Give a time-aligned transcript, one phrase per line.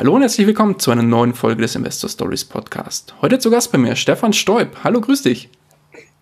[0.00, 3.14] Hallo und herzlich willkommen zu einer neuen Folge des Investor Stories Podcast.
[3.20, 4.78] Heute zu Gast bei mir Stefan Stoib.
[4.82, 5.50] Hallo, grüß dich.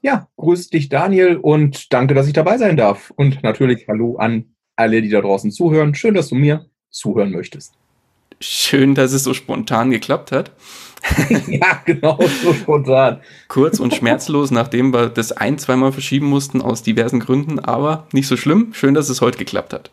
[0.02, 3.12] Ja, grüß dich Daniel und danke, dass ich dabei sein darf.
[3.14, 5.94] Und natürlich hallo an alle, die da draußen zuhören.
[5.94, 7.74] Schön, dass du mir zuhören möchtest.
[8.40, 10.50] Schön, dass es so spontan geklappt hat.
[11.46, 13.20] ja, genau, so spontan.
[13.46, 18.26] Kurz und schmerzlos, nachdem wir das ein, zweimal verschieben mussten aus diversen Gründen, aber nicht
[18.26, 18.72] so schlimm.
[18.72, 19.92] Schön, dass es heute geklappt hat.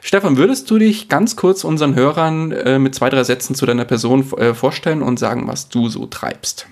[0.00, 3.84] Stefan, würdest du dich ganz kurz unseren Hörern äh, mit zwei, drei Sätzen zu deiner
[3.84, 6.66] Person äh, vorstellen und sagen, was du so treibst?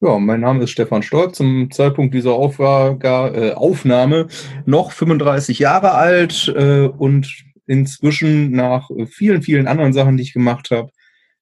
[0.00, 4.28] Ja, mein Name ist Stefan Stolz, zum Zeitpunkt dieser Aufrage, äh, Aufnahme
[4.64, 10.70] noch 35 Jahre alt äh, und inzwischen nach vielen, vielen anderen Sachen, die ich gemacht
[10.70, 10.90] habe,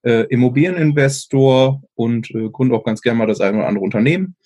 [0.02, 4.36] äh, Immobilieninvestor und äh, gründe auch ganz gerne mal das eine oder andere Unternehmen.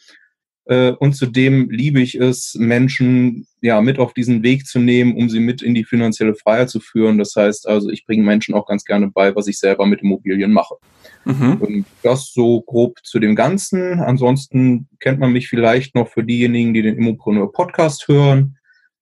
[0.70, 5.28] Äh, und zudem liebe ich es, Menschen ja mit auf diesen Weg zu nehmen, um
[5.28, 7.18] sie mit in die finanzielle Freiheit zu führen.
[7.18, 10.52] Das heißt also, ich bringe Menschen auch ganz gerne bei, was ich selber mit Immobilien
[10.52, 10.76] mache.
[11.24, 11.56] Mhm.
[11.56, 13.98] Und das so grob zu dem Ganzen.
[13.98, 18.56] Ansonsten kennt man mich vielleicht noch für diejenigen, die den Immopreneur Podcast hören.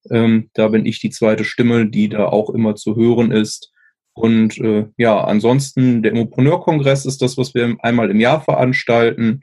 [0.09, 3.71] Ähm, da bin ich die zweite Stimme, die da auch immer zu hören ist.
[4.13, 9.41] Und äh, ja, ansonsten der Immopreneur-Kongress ist das, was wir einmal im Jahr veranstalten.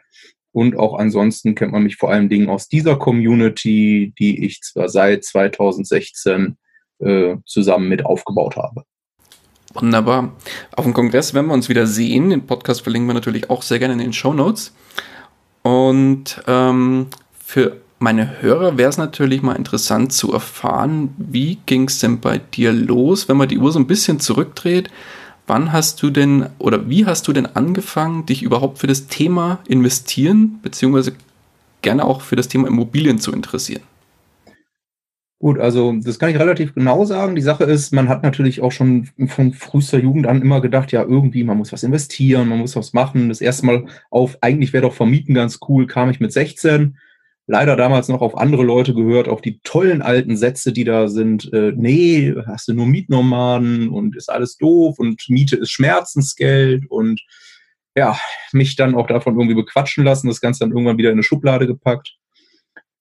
[0.56, 4.88] Und auch ansonsten kennt man mich vor allen Dingen aus dieser Community, die ich zwar
[4.88, 6.56] seit 2016
[7.00, 8.84] äh, zusammen mit aufgebaut habe.
[9.74, 10.34] Wunderbar.
[10.74, 12.30] Auf dem Kongress werden wir uns wieder sehen.
[12.30, 14.74] Den Podcast verlinken wir natürlich auch sehr gerne in den Show Notes.
[15.60, 21.98] Und ähm, für meine Hörer wäre es natürlich mal interessant zu erfahren, wie ging es
[21.98, 24.88] denn bei dir los, wenn man die Uhr so ein bisschen zurückdreht?
[25.46, 29.60] Wann hast du denn oder wie hast du denn angefangen, dich überhaupt für das Thema
[29.68, 31.12] investieren, beziehungsweise
[31.82, 33.82] gerne auch für das Thema Immobilien zu interessieren?
[35.38, 37.34] Gut, also das kann ich relativ genau sagen.
[37.34, 41.02] Die Sache ist, man hat natürlich auch schon von frühester Jugend an immer gedacht, ja,
[41.02, 43.28] irgendwie, man muss was investieren, man muss was machen.
[43.28, 46.96] Das erste Mal auf, eigentlich wäre doch Vermieten ganz cool, kam ich mit 16
[47.46, 51.52] leider damals noch auf andere Leute gehört, auf die tollen alten Sätze, die da sind.
[51.52, 57.20] Äh, nee, hast du nur Mietnomaden und ist alles doof und Miete ist Schmerzensgeld und
[57.94, 58.18] ja,
[58.52, 61.66] mich dann auch davon irgendwie bequatschen lassen, das Ganze dann irgendwann wieder in eine Schublade
[61.66, 62.16] gepackt.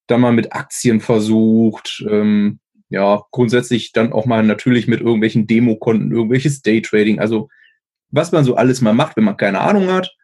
[0.07, 6.11] Dann mal mit Aktien versucht, ähm, ja, grundsätzlich dann auch mal natürlich mit irgendwelchen Demokonten,
[6.11, 7.49] irgendwelches Daytrading, also
[8.11, 10.15] was man so alles mal macht, wenn man keine Ahnung hat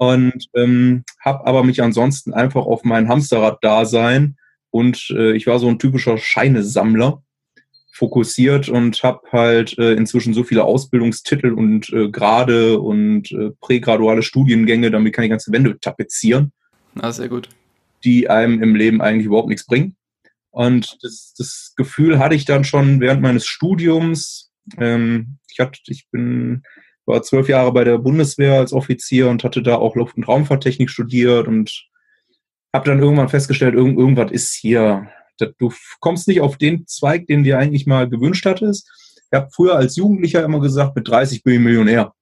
[0.00, 4.38] und ähm, habe aber mich ansonsten einfach auf mein Hamsterrad-Dasein
[4.70, 7.22] und äh, ich war so ein typischer Scheinesammler
[7.92, 14.22] fokussiert und habe halt äh, inzwischen so viele Ausbildungstitel und äh, Grade und äh, prägraduale
[14.22, 16.52] Studiengänge, damit kann ich ganze Wände tapezieren.
[16.94, 17.50] Na, sehr gut.
[18.02, 19.96] Die einem im Leben eigentlich überhaupt nichts bringen.
[20.50, 24.50] Und das, das Gefühl hatte ich dann schon während meines Studiums.
[24.78, 26.62] Ähm, ich, hatte, ich bin
[27.10, 30.90] war zwölf Jahre bei der Bundeswehr als Offizier und hatte da auch Luft- und Raumfahrttechnik
[30.90, 31.86] studiert und
[32.72, 35.08] habe dann irgendwann festgestellt, irgend, irgendwas ist hier.
[35.58, 38.90] Du kommst nicht auf den Zweig, den dir eigentlich mal gewünscht hattest.
[39.30, 42.12] Ich habe früher als Jugendlicher immer gesagt, mit 30 bin ich Millionär.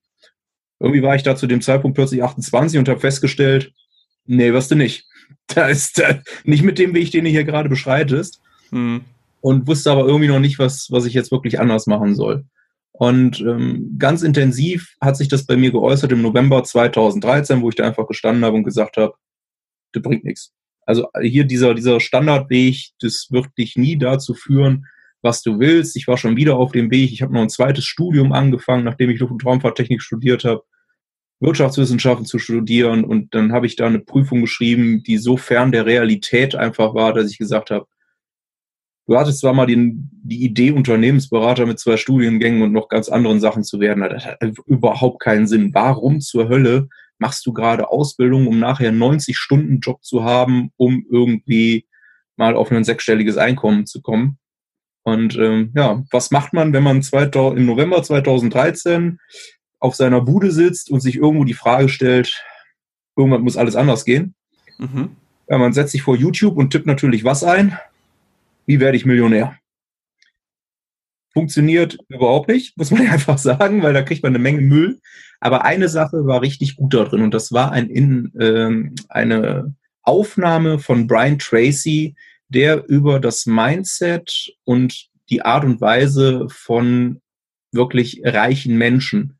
[0.80, 3.72] Irgendwie war ich da zu dem Zeitpunkt plötzlich 28 und habe festgestellt,
[4.26, 5.04] nee, wirst du nicht.
[5.54, 8.40] Da ist da, nicht mit dem Weg, den du hier gerade beschreitest.
[8.70, 9.02] Hm.
[9.40, 12.44] Und wusste aber irgendwie noch nicht, was, was ich jetzt wirklich anders machen soll.
[12.98, 17.76] Und ähm, ganz intensiv hat sich das bei mir geäußert im November 2013, wo ich
[17.76, 19.14] da einfach gestanden habe und gesagt habe,
[19.92, 20.52] das bringt nichts.
[20.84, 24.86] Also hier dieser, dieser Standardweg, das wird dich nie dazu führen,
[25.22, 25.94] was du willst.
[25.94, 27.12] Ich war schon wieder auf dem Weg.
[27.12, 30.64] Ich habe noch ein zweites Studium angefangen, nachdem ich Luft- und Raumfahrttechnik studiert habe,
[31.38, 33.04] Wirtschaftswissenschaften zu studieren.
[33.04, 37.12] Und dann habe ich da eine Prüfung geschrieben, die so fern der Realität einfach war,
[37.12, 37.86] dass ich gesagt habe,
[39.08, 43.40] Du hattest zwar mal die, die Idee, Unternehmensberater mit zwei Studiengängen und noch ganz anderen
[43.40, 44.02] Sachen zu werden.
[44.02, 45.72] Das hat überhaupt keinen Sinn.
[45.72, 46.88] Warum zur Hölle
[47.18, 51.86] machst du gerade Ausbildung, um nachher 90 Stunden Job zu haben, um irgendwie
[52.36, 54.36] mal auf ein sechsstelliges Einkommen zu kommen?
[55.04, 59.18] Und ähm, ja, was macht man, wenn man 2000, im November 2013
[59.78, 62.44] auf seiner Bude sitzt und sich irgendwo die Frage stellt,
[63.16, 64.34] irgendwann muss alles anders gehen?
[64.76, 65.16] Mhm.
[65.48, 67.78] Ja, man setzt sich vor YouTube und tippt natürlich was ein?
[68.68, 69.58] Wie werde ich Millionär?
[71.38, 75.00] funktioniert überhaupt nicht, muss man einfach sagen, weil da kriegt man eine Menge Müll.
[75.40, 79.74] Aber eine Sache war richtig gut da drin und das war ein, in, ähm, eine
[80.02, 82.16] Aufnahme von Brian Tracy,
[82.48, 87.20] der über das Mindset und die Art und Weise von
[87.70, 89.38] wirklich reichen Menschen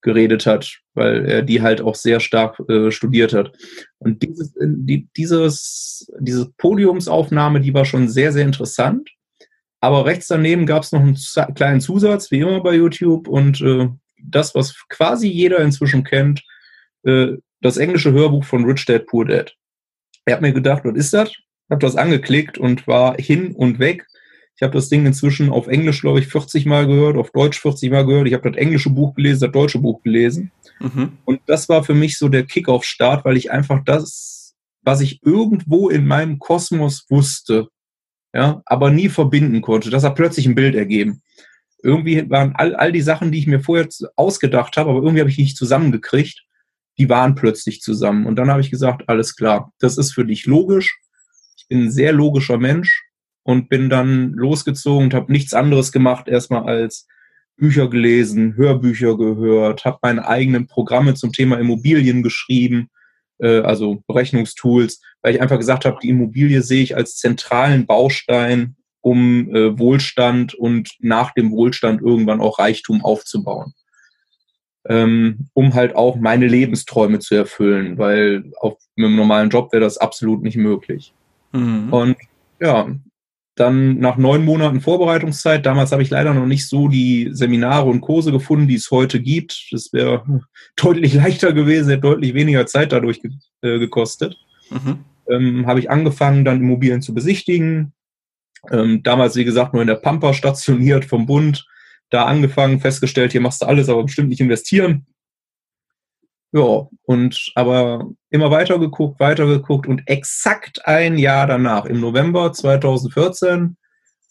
[0.00, 3.52] geredet hat, weil er die halt auch sehr stark äh, studiert hat.
[3.98, 9.10] Und dieses, die, dieses, diese Podiumsaufnahme, die war schon sehr, sehr interessant.
[9.80, 11.16] Aber rechts daneben gab es noch einen
[11.54, 13.28] kleinen Zusatz, wie immer bei YouTube.
[13.28, 13.88] Und äh,
[14.22, 16.42] das, was quasi jeder inzwischen kennt,
[17.02, 19.54] äh, das englische Hörbuch von Rich Dad Poor Dad.
[20.24, 21.32] Er hat mir gedacht, was ist das?
[21.70, 24.06] Hab das angeklickt und war hin und weg.
[24.56, 27.90] Ich habe das Ding inzwischen auf Englisch, glaube ich, 40 Mal gehört, auf Deutsch 40
[27.90, 28.28] Mal gehört.
[28.28, 30.52] Ich habe das englische Buch gelesen, das deutsche Buch gelesen.
[30.80, 31.18] Mhm.
[31.24, 35.88] Und das war für mich so der Kick-Off-Start, weil ich einfach das, was ich irgendwo
[35.88, 37.68] in meinem Kosmos wusste,
[38.34, 41.22] ja, aber nie verbinden konnte, das hat plötzlich ein Bild ergeben.
[41.82, 45.30] Irgendwie waren all, all die Sachen, die ich mir vorher ausgedacht habe, aber irgendwie habe
[45.30, 46.42] ich die nicht zusammengekriegt,
[46.98, 48.26] die waren plötzlich zusammen.
[48.26, 50.98] Und dann habe ich gesagt, alles klar, das ist für dich logisch.
[51.56, 53.04] Ich bin ein sehr logischer Mensch
[53.42, 57.06] und bin dann losgezogen und habe nichts anderes gemacht, erstmal als
[57.56, 62.90] Bücher gelesen, Hörbücher gehört, habe meine eigenen Programme zum Thema Immobilien geschrieben,
[63.38, 68.76] äh, also Berechnungstools, weil ich einfach gesagt habe, die Immobilie sehe ich als zentralen Baustein,
[69.00, 73.74] um äh, Wohlstand und nach dem Wohlstand irgendwann auch Reichtum aufzubauen.
[74.86, 79.96] Ähm, um halt auch meine Lebensträume zu erfüllen, weil auf einem normalen Job wäre das
[79.96, 81.14] absolut nicht möglich.
[81.52, 81.90] Mhm.
[81.90, 82.16] Und
[82.60, 82.94] ja,
[83.56, 88.00] dann nach neun Monaten Vorbereitungszeit, damals habe ich leider noch nicht so die Seminare und
[88.00, 89.68] Kurse gefunden, die es heute gibt.
[89.70, 90.24] Das wäre
[90.76, 93.30] deutlich leichter gewesen, hätte deutlich weniger Zeit dadurch ge
[93.62, 94.36] äh, gekostet.
[94.70, 95.04] Mhm.
[95.30, 97.92] Ähm, habe ich angefangen, dann Immobilien zu besichtigen.
[98.70, 101.66] Ähm, damals, wie gesagt, nur in der Pampa stationiert vom Bund.
[102.10, 105.06] Da angefangen, festgestellt, hier machst du alles, aber bestimmt nicht investieren.
[106.54, 112.52] Ja, und aber immer weiter geguckt, weiter geguckt und exakt ein Jahr danach, im November
[112.52, 113.76] 2014,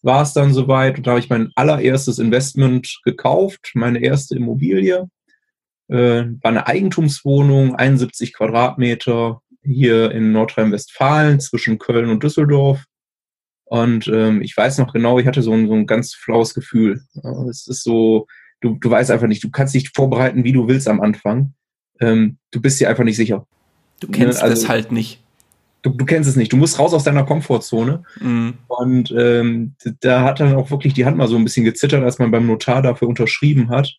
[0.03, 5.09] war es dann soweit und da habe ich mein allererstes Investment gekauft, meine erste Immobilie.
[5.89, 12.85] Äh, war eine Eigentumswohnung, 71 Quadratmeter hier in Nordrhein-Westfalen zwischen Köln und Düsseldorf.
[13.65, 17.01] Und ähm, ich weiß noch genau, ich hatte so ein, so ein ganz flaues Gefühl.
[17.49, 18.27] Es ist so,
[18.61, 21.53] du, du weißt einfach nicht, du kannst dich vorbereiten, wie du willst am Anfang
[21.99, 23.45] ähm, du bist dir einfach nicht sicher.
[23.99, 24.43] Du kennst ne?
[24.43, 25.23] also, das halt nicht.
[25.81, 26.51] Du, du, kennst es nicht.
[26.51, 28.03] Du musst raus aus deiner Komfortzone.
[28.19, 28.55] Mhm.
[28.67, 32.19] Und ähm, da hat dann auch wirklich die Hand mal so ein bisschen gezittert, als
[32.19, 33.97] man beim Notar dafür unterschrieben hat.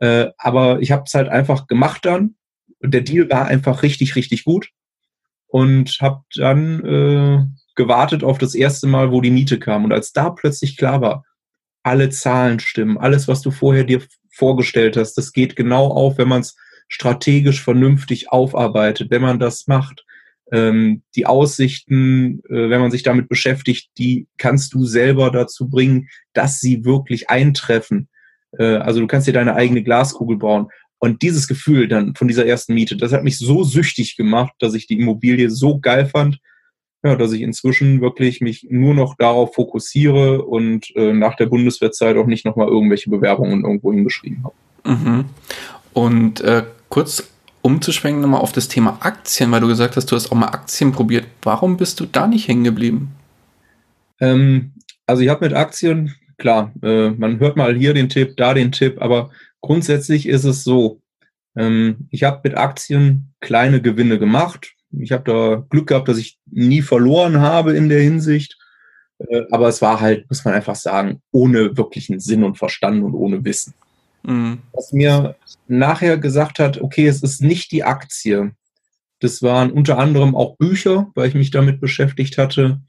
[0.00, 2.34] Äh, aber ich habe es halt einfach gemacht dann.
[2.80, 4.70] Und der Deal war einfach richtig, richtig gut.
[5.46, 7.46] Und habe dann äh,
[7.76, 9.84] gewartet auf das erste Mal, wo die Miete kam.
[9.84, 11.24] Und als da plötzlich klar war,
[11.82, 16.28] alle Zahlen stimmen, alles, was du vorher dir vorgestellt hast, das geht genau auf, wenn
[16.28, 16.56] man es
[16.88, 20.04] strategisch vernünftig aufarbeitet, wenn man das macht.
[20.50, 26.08] Ähm, die Aussichten, äh, wenn man sich damit beschäftigt, die kannst du selber dazu bringen,
[26.32, 28.08] dass sie wirklich eintreffen.
[28.58, 30.68] Äh, also du kannst dir deine eigene Glaskugel bauen.
[30.98, 34.74] Und dieses Gefühl dann von dieser ersten Miete, das hat mich so süchtig gemacht, dass
[34.74, 36.40] ich die Immobilie so geil fand,
[37.04, 42.16] ja, dass ich inzwischen wirklich mich nur noch darauf fokussiere und äh, nach der Bundeswehrzeit
[42.16, 44.54] auch nicht nochmal irgendwelche Bewerbungen irgendwo hingeschrieben habe.
[44.84, 45.24] Mhm.
[45.92, 47.28] Und äh, kurz
[47.62, 50.92] umzuschwenken nochmal auf das Thema Aktien, weil du gesagt hast, du hast auch mal Aktien
[50.92, 51.26] probiert.
[51.42, 53.14] Warum bist du da nicht hängen geblieben?
[54.20, 54.72] Ähm,
[55.06, 58.72] also ich habe mit Aktien, klar, äh, man hört mal hier den Tipp, da den
[58.72, 59.30] Tipp, aber
[59.60, 61.00] grundsätzlich ist es so,
[61.56, 64.74] ähm, ich habe mit Aktien kleine Gewinne gemacht.
[64.90, 68.56] Ich habe da Glück gehabt, dass ich nie verloren habe in der Hinsicht.
[69.18, 73.14] Äh, aber es war halt, muss man einfach sagen, ohne wirklichen Sinn und Verstand und
[73.14, 73.74] ohne Wissen.
[74.22, 74.58] Mhm.
[74.72, 78.52] Was mir nachher gesagt hat, okay, es ist nicht die Aktie.
[79.20, 82.80] Das waren unter anderem auch Bücher, weil ich mich damit beschäftigt hatte.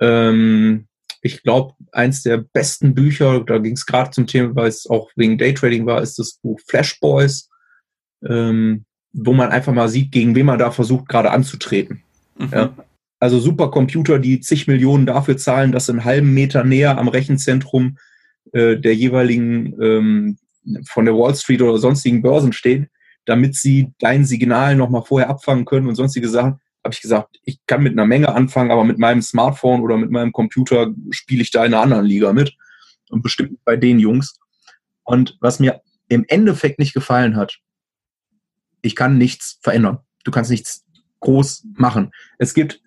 [0.00, 0.86] Ähm,
[1.22, 5.10] ich glaube, eins der besten Bücher, da ging es gerade zum Thema, weil es auch
[5.16, 7.48] wegen Daytrading war, ist das Buch Flash Boys,
[8.26, 12.02] ähm, wo man einfach mal sieht, gegen wen man da versucht gerade anzutreten.
[12.38, 12.48] Mhm.
[12.52, 12.74] Ja?
[13.20, 17.96] Also Supercomputer, die zig Millionen dafür zahlen, dass einen halben Meter näher am Rechenzentrum
[18.52, 20.36] äh, der jeweiligen ähm,
[20.86, 22.88] von der Wall Street oder sonstigen Börsen stehen,
[23.24, 27.58] damit sie dein Signal nochmal vorher abfangen können und sonstige Sachen, habe ich gesagt, ich
[27.66, 31.50] kann mit einer Menge anfangen, aber mit meinem Smartphone oder mit meinem Computer spiele ich
[31.50, 32.54] da in einer anderen Liga mit.
[33.10, 34.38] Und bestimmt bei den Jungs.
[35.02, 37.58] Und was mir im Endeffekt nicht gefallen hat,
[38.82, 39.98] ich kann nichts verändern.
[40.24, 40.83] Du kannst nichts
[41.24, 42.12] groß machen.
[42.38, 42.80] Es gibt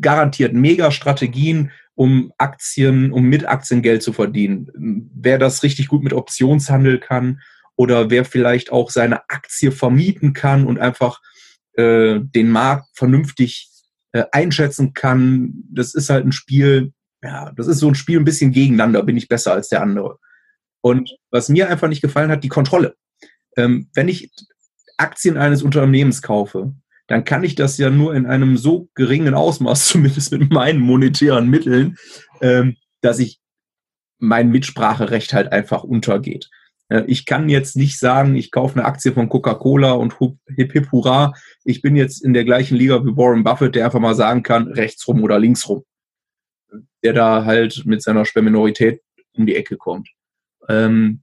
[0.00, 5.10] garantiert Mega-Strategien, um Aktien, um mit Aktien Geld zu verdienen.
[5.14, 7.40] Wer das richtig gut mit Optionshandel kann
[7.76, 11.20] oder wer vielleicht auch seine Aktie vermieten kann und einfach
[11.72, 13.70] äh, den Markt vernünftig
[14.12, 16.92] äh, einschätzen kann, das ist halt ein Spiel,
[17.22, 20.18] ja, das ist so ein Spiel ein bisschen gegeneinander, bin ich besser als der andere.
[20.80, 22.94] Und was mir einfach nicht gefallen hat, die Kontrolle.
[23.56, 24.30] Ähm, wenn ich
[24.98, 26.74] Aktien eines Unternehmens kaufe,
[27.08, 31.48] dann kann ich das ja nur in einem so geringen Ausmaß, zumindest mit meinen monetären
[31.50, 31.96] Mitteln,
[32.40, 33.40] ähm, dass ich
[34.18, 36.48] mein Mitspracherecht halt einfach untergeht.
[36.88, 40.16] Äh, ich kann jetzt nicht sagen, ich kaufe eine Aktie von Coca-Cola und
[40.54, 41.32] hip hip hurra,
[41.64, 44.68] ich bin jetzt in der gleichen Liga wie Warren Buffett, der einfach mal sagen kann,
[44.68, 45.84] rechtsrum oder linksrum.
[47.02, 49.00] Der da halt mit seiner Sperrminorität
[49.32, 50.10] um die Ecke kommt.
[50.68, 51.22] Ähm,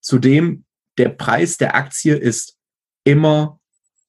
[0.00, 0.64] zudem,
[0.98, 2.58] der Preis der Aktie ist
[3.04, 3.60] immer,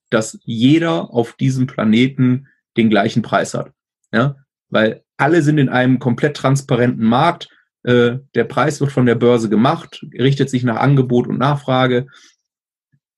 [0.10, 2.48] dass jeder auf diesem Planeten
[2.78, 3.72] den gleichen Preis hat.
[4.14, 4.36] Ja?
[4.70, 7.50] Weil alle sind in einem komplett transparenten Markt.
[7.84, 12.08] Äh, der Preis wird von der Börse gemacht, richtet sich nach Angebot und Nachfrage.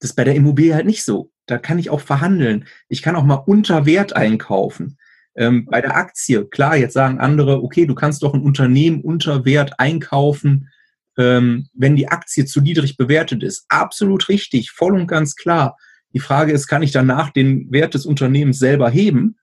[0.00, 1.30] Das ist bei der Immobilie halt nicht so.
[1.46, 2.66] Da kann ich auch verhandeln.
[2.88, 4.98] Ich kann auch mal unter Wert einkaufen.
[5.34, 9.44] Ähm, bei der Aktie, klar, jetzt sagen andere, okay, du kannst doch ein Unternehmen unter
[9.44, 10.68] Wert einkaufen,
[11.16, 13.64] ähm, wenn die Aktie zu niedrig bewertet ist.
[13.68, 15.76] Absolut richtig, voll und ganz klar.
[16.14, 19.36] Die Frage ist, kann ich danach den Wert des Unternehmens selber heben?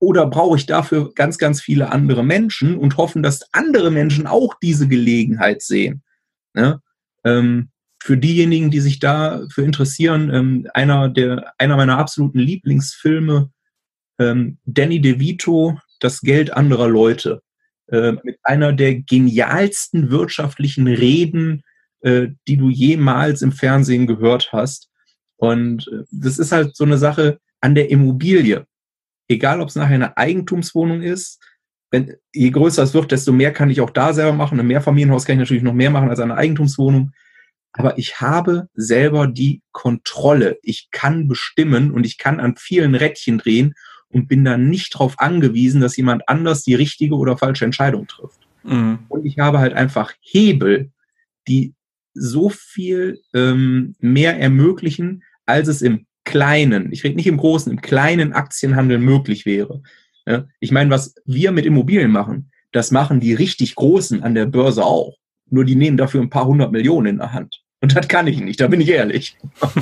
[0.00, 4.54] Oder brauche ich dafür ganz, ganz viele andere Menschen und hoffen, dass andere Menschen auch
[4.62, 6.02] diese Gelegenheit sehen?
[6.54, 6.80] Ne?
[7.24, 13.50] Ähm, für diejenigen, die sich dafür interessieren, ähm, einer, der, einer meiner absoluten Lieblingsfilme,
[14.18, 17.42] ähm, Danny DeVito, Das Geld anderer Leute.
[17.90, 21.62] Äh, mit einer der genialsten wirtschaftlichen Reden,
[22.00, 24.90] äh, die du jemals im Fernsehen gehört hast.
[25.38, 28.66] Und äh, das ist halt so eine Sache an der Immobilie.
[29.28, 31.40] Egal, ob es nachher eine Eigentumswohnung ist,
[31.90, 34.60] wenn, je größer es wird, desto mehr kann ich auch da selber machen.
[34.60, 37.12] Ein Mehrfamilienhaus kann ich natürlich noch mehr machen als eine Eigentumswohnung.
[37.72, 40.58] Aber ich habe selber die Kontrolle.
[40.62, 43.74] Ich kann bestimmen und ich kann an vielen Rädchen drehen
[44.08, 48.40] und bin dann nicht darauf angewiesen, dass jemand anders die richtige oder falsche Entscheidung trifft.
[48.64, 49.00] Mhm.
[49.08, 50.90] Und ich habe halt einfach Hebel,
[51.46, 51.74] die
[52.18, 57.80] so viel ähm, mehr ermöglichen, als es im kleinen, ich rede nicht im großen, im
[57.80, 59.82] kleinen Aktienhandel möglich wäre.
[60.26, 60.44] Ja?
[60.60, 64.84] Ich meine, was wir mit Immobilien machen, das machen die richtig Großen an der Börse
[64.84, 65.16] auch.
[65.50, 67.62] Nur die nehmen dafür ein paar hundert Millionen in der Hand.
[67.80, 69.36] Und das kann ich nicht, da bin ich ehrlich.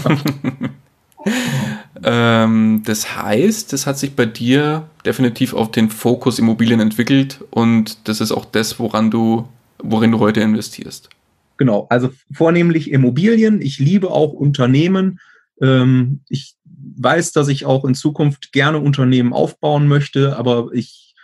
[2.04, 8.06] ähm, das heißt, das hat sich bei dir definitiv auf den Fokus Immobilien entwickelt und
[8.06, 11.08] das ist auch das, woran du, worin du heute investierst.
[11.56, 13.60] Genau, also vornehmlich Immobilien.
[13.62, 15.20] Ich liebe auch Unternehmen.
[15.60, 21.14] Ähm, ich weiß, dass ich auch in Zukunft gerne Unternehmen aufbauen möchte, aber ich,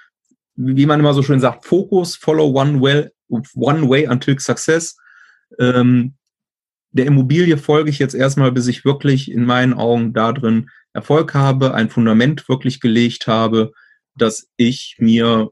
[0.56, 3.08] wie man immer so schön sagt, Fokus, follow one way,
[3.54, 4.96] one way until success.
[5.58, 6.14] Ähm,
[6.92, 11.34] der Immobilie folge ich jetzt erstmal, bis ich wirklich in meinen Augen da drin Erfolg
[11.34, 13.72] habe, ein Fundament wirklich gelegt habe,
[14.14, 15.50] dass ich mir,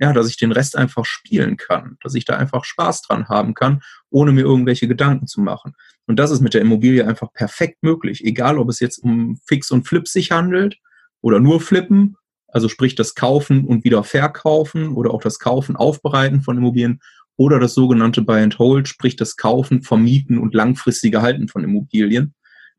[0.00, 3.54] ja, dass ich den Rest einfach spielen kann, dass ich da einfach Spaß dran haben
[3.54, 5.74] kann, ohne mir irgendwelche Gedanken zu machen.
[6.06, 9.70] Und das ist mit der Immobilie einfach perfekt möglich, egal ob es jetzt um Fix
[9.70, 10.78] und Flip sich handelt
[11.20, 12.16] oder nur Flippen,
[12.48, 17.00] also sprich das Kaufen und wieder Verkaufen oder auch das Kaufen, Aufbereiten von Immobilien
[17.36, 22.34] oder das sogenannte Buy and Hold, sprich das Kaufen, Vermieten und langfristige Halten von Immobilien,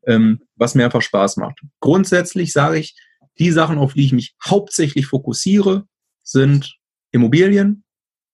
[0.06, 1.60] ähm, was mir einfach Spaß macht.
[1.80, 2.96] Grundsätzlich sage ich,
[3.38, 5.86] die Sachen, auf die ich mich hauptsächlich fokussiere,
[6.22, 6.78] sind
[7.16, 7.82] Immobilien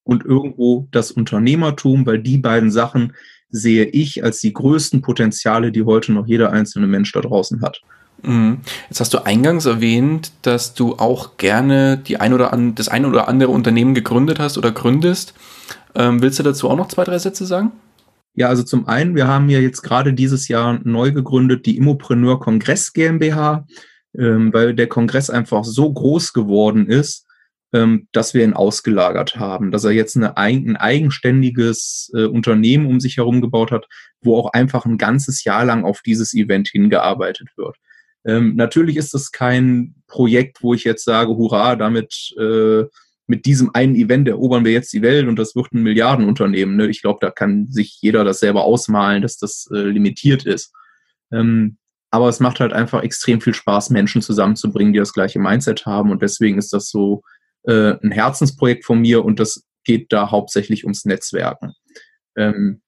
[0.04, 3.14] und irgendwo das Unternehmertum, weil die beiden Sachen
[3.50, 7.80] sehe ich als die größten Potenziale, die heute noch jeder einzelne Mensch da draußen hat.
[8.22, 8.58] Mhm.
[8.88, 13.04] Jetzt hast du eingangs erwähnt, dass du auch gerne die ein oder an, das ein
[13.04, 15.34] oder andere Unternehmen gegründet hast oder gründest.
[15.94, 17.72] Ähm, willst du dazu auch noch zwei, drei Sätze sagen?
[18.34, 22.40] Ja, also zum einen, wir haben ja jetzt gerade dieses Jahr neu gegründet die Immopreneur
[22.40, 23.66] Kongress GmbH,
[24.18, 27.26] ähm, weil der Kongress einfach so groß geworden ist,
[27.72, 33.00] ähm, dass wir ihn ausgelagert haben, dass er jetzt eine, ein eigenständiges äh, Unternehmen um
[33.00, 33.86] sich herum gebaut hat,
[34.20, 37.76] wo auch einfach ein ganzes Jahr lang auf dieses Event hingearbeitet wird.
[38.24, 42.84] Ähm, natürlich ist es kein Projekt, wo ich jetzt sage, hurra, damit äh,
[43.26, 46.76] mit diesem einen Event erobern wir jetzt die Welt und das wird ein Milliardenunternehmen.
[46.76, 46.88] Ne?
[46.88, 50.72] Ich glaube, da kann sich jeder das selber ausmalen, dass das äh, limitiert ist.
[51.32, 51.78] Ähm,
[52.10, 56.10] aber es macht halt einfach extrem viel Spaß, Menschen zusammenzubringen, die das gleiche Mindset haben.
[56.10, 57.22] Und deswegen ist das so
[57.64, 61.72] äh, ein Herzensprojekt von mir und das geht da hauptsächlich ums Netzwerken.
[62.36, 62.82] Ähm,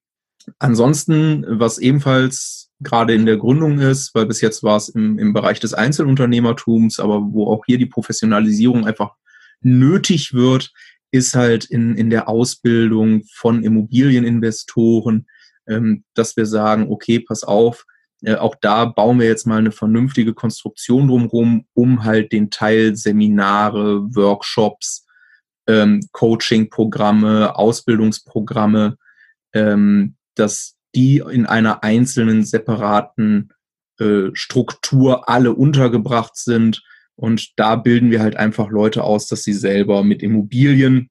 [0.59, 5.33] ansonsten, was ebenfalls gerade in der Gründung ist, weil bis jetzt war es im, im
[5.33, 9.15] Bereich des Einzelunternehmertums, aber wo auch hier die Professionalisierung einfach
[9.61, 10.71] nötig wird,
[11.11, 15.27] ist halt in, in der Ausbildung von Immobilieninvestoren,
[15.67, 17.85] ähm, dass wir sagen, okay, pass auf,
[18.25, 22.95] äh, auch da bauen wir jetzt mal eine vernünftige Konstruktion drumherum, um halt den Teil
[22.95, 25.05] Seminare, Workshops,
[25.67, 28.97] ähm, Coaching-Programme, Ausbildungsprogramme,
[29.53, 33.53] ähm, dass die in einer einzelnen separaten
[33.99, 36.83] äh, Struktur alle untergebracht sind.
[37.15, 41.09] Und da bilden wir halt einfach Leute aus, dass sie selber mit Immobilien,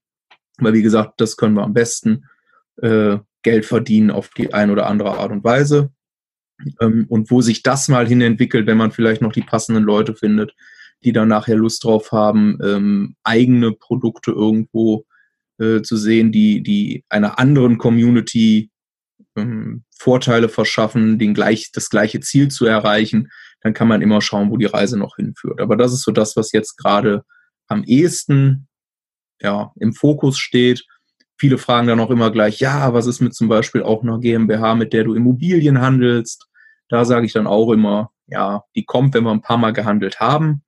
[0.58, 2.24] weil wie gesagt, das können wir am besten,
[2.82, 5.92] äh, Geld verdienen auf die eine oder andere Art und Weise.
[6.80, 10.14] Ähm, und wo sich das mal hin entwickelt, wenn man vielleicht noch die passenden Leute
[10.14, 10.54] findet,
[11.02, 15.04] die dann nachher Lust drauf haben, ähm, eigene Produkte irgendwo
[15.58, 18.70] äh, zu sehen, die, die einer anderen Community
[19.36, 23.30] ähm, Vorteile verschaffen, den gleich, das gleiche Ziel zu erreichen,
[23.60, 25.60] dann kann man immer schauen, wo die Reise noch hinführt.
[25.60, 27.24] Aber das ist so das, was jetzt gerade
[27.66, 28.68] am ehesten
[29.40, 30.84] ja, im Fokus steht.
[31.36, 34.74] Viele fragen dann auch immer gleich, ja, was ist mit zum Beispiel auch einer GmbH,
[34.74, 36.48] mit der du Immobilien handelst?
[36.88, 40.20] Da sage ich dann auch immer, ja, die kommt, wenn wir ein paar Mal gehandelt
[40.20, 40.62] haben.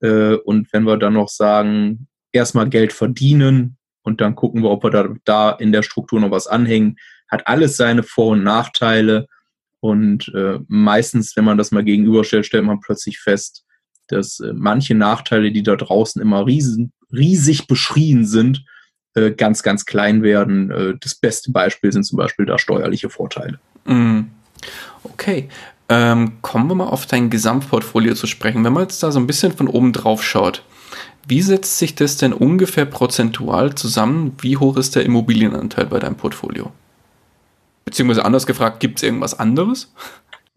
[0.00, 4.84] Äh, und wenn wir dann noch sagen, erstmal Geld verdienen und dann gucken wir, ob
[4.84, 6.96] wir da, da in der Struktur noch was anhängen,
[7.28, 9.26] hat alles seine Vor- und Nachteile.
[9.80, 13.64] Und äh, meistens, wenn man das mal gegenüberstellt, stellt man plötzlich fest,
[14.08, 18.64] dass äh, manche Nachteile, die da draußen immer riesen, riesig beschrien sind,
[19.14, 20.70] äh, ganz, ganz klein werden.
[20.70, 23.58] Äh, das beste Beispiel sind zum Beispiel da steuerliche Vorteile.
[23.84, 24.22] Mm.
[25.04, 25.48] Okay.
[25.88, 28.64] Ähm, kommen wir mal auf dein Gesamtportfolio zu sprechen.
[28.64, 30.62] Wenn man jetzt da so ein bisschen von oben drauf schaut,
[31.26, 34.34] wie setzt sich das denn ungefähr prozentual zusammen?
[34.40, 36.72] Wie hoch ist der Immobilienanteil bei deinem Portfolio?
[37.84, 39.92] Beziehungsweise anders gefragt, gibt es irgendwas anderes?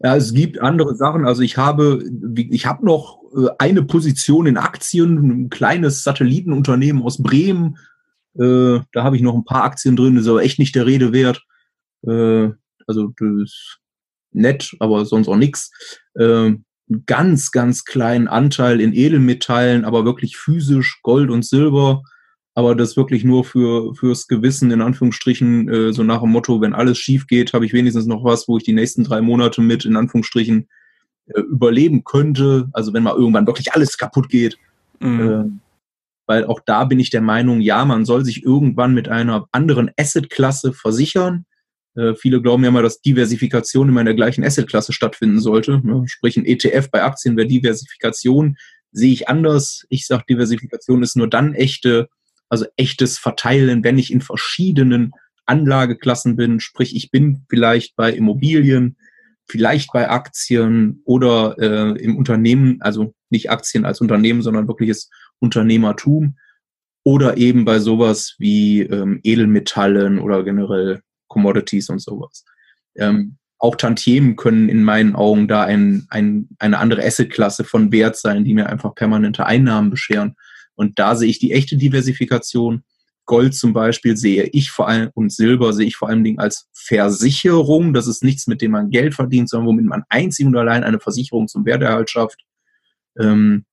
[0.00, 1.26] Ja, es gibt andere Sachen.
[1.26, 2.02] Also ich habe,
[2.36, 7.78] ich habe noch äh, eine Position in Aktien, ein kleines Satellitenunternehmen aus Bremen.
[8.34, 10.86] Äh, da habe ich noch ein paar Aktien drin, das ist aber echt nicht der
[10.86, 11.42] Rede wert.
[12.06, 12.50] Äh,
[12.86, 13.78] also das ist
[14.32, 15.70] nett, aber sonst auch nichts.
[16.14, 16.64] Einen
[17.06, 22.02] ganz, ganz kleinen Anteil in Edelmetallen, aber wirklich physisch Gold und Silber
[22.58, 26.72] aber das wirklich nur für fürs Gewissen in Anführungsstrichen äh, so nach dem Motto, wenn
[26.72, 29.84] alles schief geht, habe ich wenigstens noch was, wo ich die nächsten drei Monate mit
[29.84, 30.66] in Anführungsstrichen
[31.28, 32.68] äh, überleben könnte.
[32.72, 34.58] Also wenn mal irgendwann wirklich alles kaputt geht,
[34.98, 35.60] mhm.
[36.28, 39.90] Weil auch da bin ich der Meinung, ja, man soll sich irgendwann mit einer anderen
[39.98, 41.46] Assetklasse versichern.
[41.96, 45.80] Äh, viele glauben ja mal, dass Diversifikation immer in der gleichen Assetklasse stattfinden sollte.
[45.84, 46.04] Ne?
[46.06, 48.56] Sprich, ein ETF bei Aktien wäre Diversifikation.
[48.92, 49.84] Sehe ich anders.
[49.88, 52.08] Ich sage, Diversifikation ist nur dann echte
[52.48, 55.12] also echtes Verteilen, wenn ich in verschiedenen
[55.46, 58.96] Anlageklassen bin, sprich ich bin vielleicht bei Immobilien,
[59.46, 65.10] vielleicht bei Aktien oder äh, im Unternehmen, also nicht Aktien als Unternehmen, sondern wirkliches
[65.40, 66.36] Unternehmertum
[67.04, 72.44] oder eben bei sowas wie ähm, Edelmetallen oder generell Commodities und sowas.
[72.96, 78.16] Ähm, auch Tantiemen können in meinen Augen da ein, ein, eine andere Assetklasse von Wert
[78.16, 80.36] sein, die mir einfach permanente Einnahmen bescheren.
[80.74, 82.84] Und da sehe ich die echte Diversifikation.
[83.24, 86.68] Gold zum Beispiel sehe ich vor allem und Silber sehe ich vor allen Dingen als
[86.72, 87.92] Versicherung.
[87.92, 91.00] Das ist nichts, mit dem man Geld verdient, sondern womit man einzig und allein eine
[91.00, 92.40] Versicherung zum Werterhalt schafft.
[93.18, 93.64] Ähm,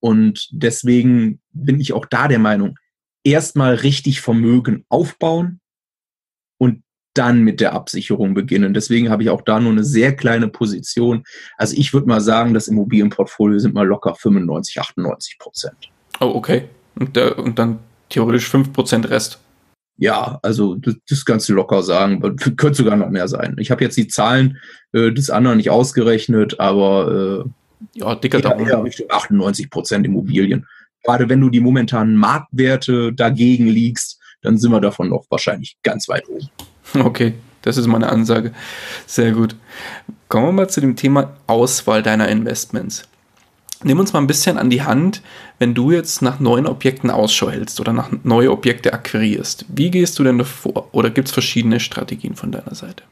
[0.00, 2.78] und deswegen bin ich auch da der Meinung,
[3.24, 5.60] erstmal richtig Vermögen aufbauen
[6.58, 6.82] und
[7.14, 8.74] dann mit der Absicherung beginnen.
[8.74, 11.24] Deswegen habe ich auch da nur eine sehr kleine Position.
[11.56, 15.90] Also ich würde mal sagen, das Immobilienportfolio sind mal locker 95, 98 Prozent.
[16.20, 16.68] Oh, okay.
[16.96, 19.38] Und, der, und dann theoretisch 5% Rest.
[19.96, 22.20] Ja, also das, das kannst du locker sagen.
[22.36, 23.56] Könnte sogar noch mehr sein.
[23.58, 24.58] Ich habe jetzt die Zahlen
[24.92, 27.50] äh, des anderen nicht ausgerechnet, aber äh,
[27.94, 28.66] ja, dicker Daumen.
[28.66, 30.66] Eher Richtung 98 Prozent Immobilien.
[31.02, 36.08] Gerade wenn du die momentanen Marktwerte dagegen liegst, dann sind wir davon noch wahrscheinlich ganz
[36.08, 36.48] weit oben.
[36.98, 38.52] Okay, das ist meine Ansage.
[39.06, 39.56] Sehr gut.
[40.28, 43.04] Kommen wir mal zu dem Thema Auswahl deiner Investments.
[43.82, 45.22] Nimm uns mal ein bisschen an die Hand,
[45.58, 49.66] wenn du jetzt nach neuen Objekten Ausschau hältst oder nach neue Objekte akquirierst.
[49.68, 50.88] Wie gehst du denn davor?
[50.92, 53.02] Oder gibt es verschiedene Strategien von deiner Seite?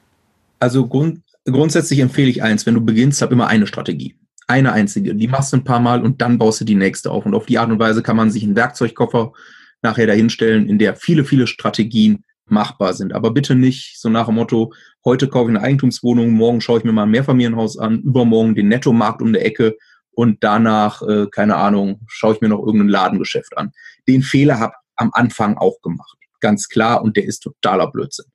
[0.61, 4.15] Also grund grundsätzlich empfehle ich eins, wenn du beginnst, hab immer eine Strategie.
[4.53, 5.15] Eine einzige.
[5.15, 7.25] Die machst du ein paar Mal und dann baust du die nächste auf.
[7.25, 9.33] Und auf die Art und Weise kann man sich einen Werkzeugkoffer
[9.81, 13.15] nachher dahinstellen, in der viele, viele Strategien machbar sind.
[13.15, 14.75] Aber bitte nicht so nach dem Motto,
[15.07, 18.69] heute kaufe ich eine Eigentumswohnung, morgen schaue ich mir mal ein Mehrfamilienhaus an, übermorgen den
[18.69, 19.75] Nettomarkt um der Ecke
[20.11, 23.73] und danach, äh, keine Ahnung, schaue ich mir noch irgendein Ladengeschäft an.
[24.07, 28.27] Den Fehler habe am Anfang auch gemacht, ganz klar, und der ist totaler Blödsinn.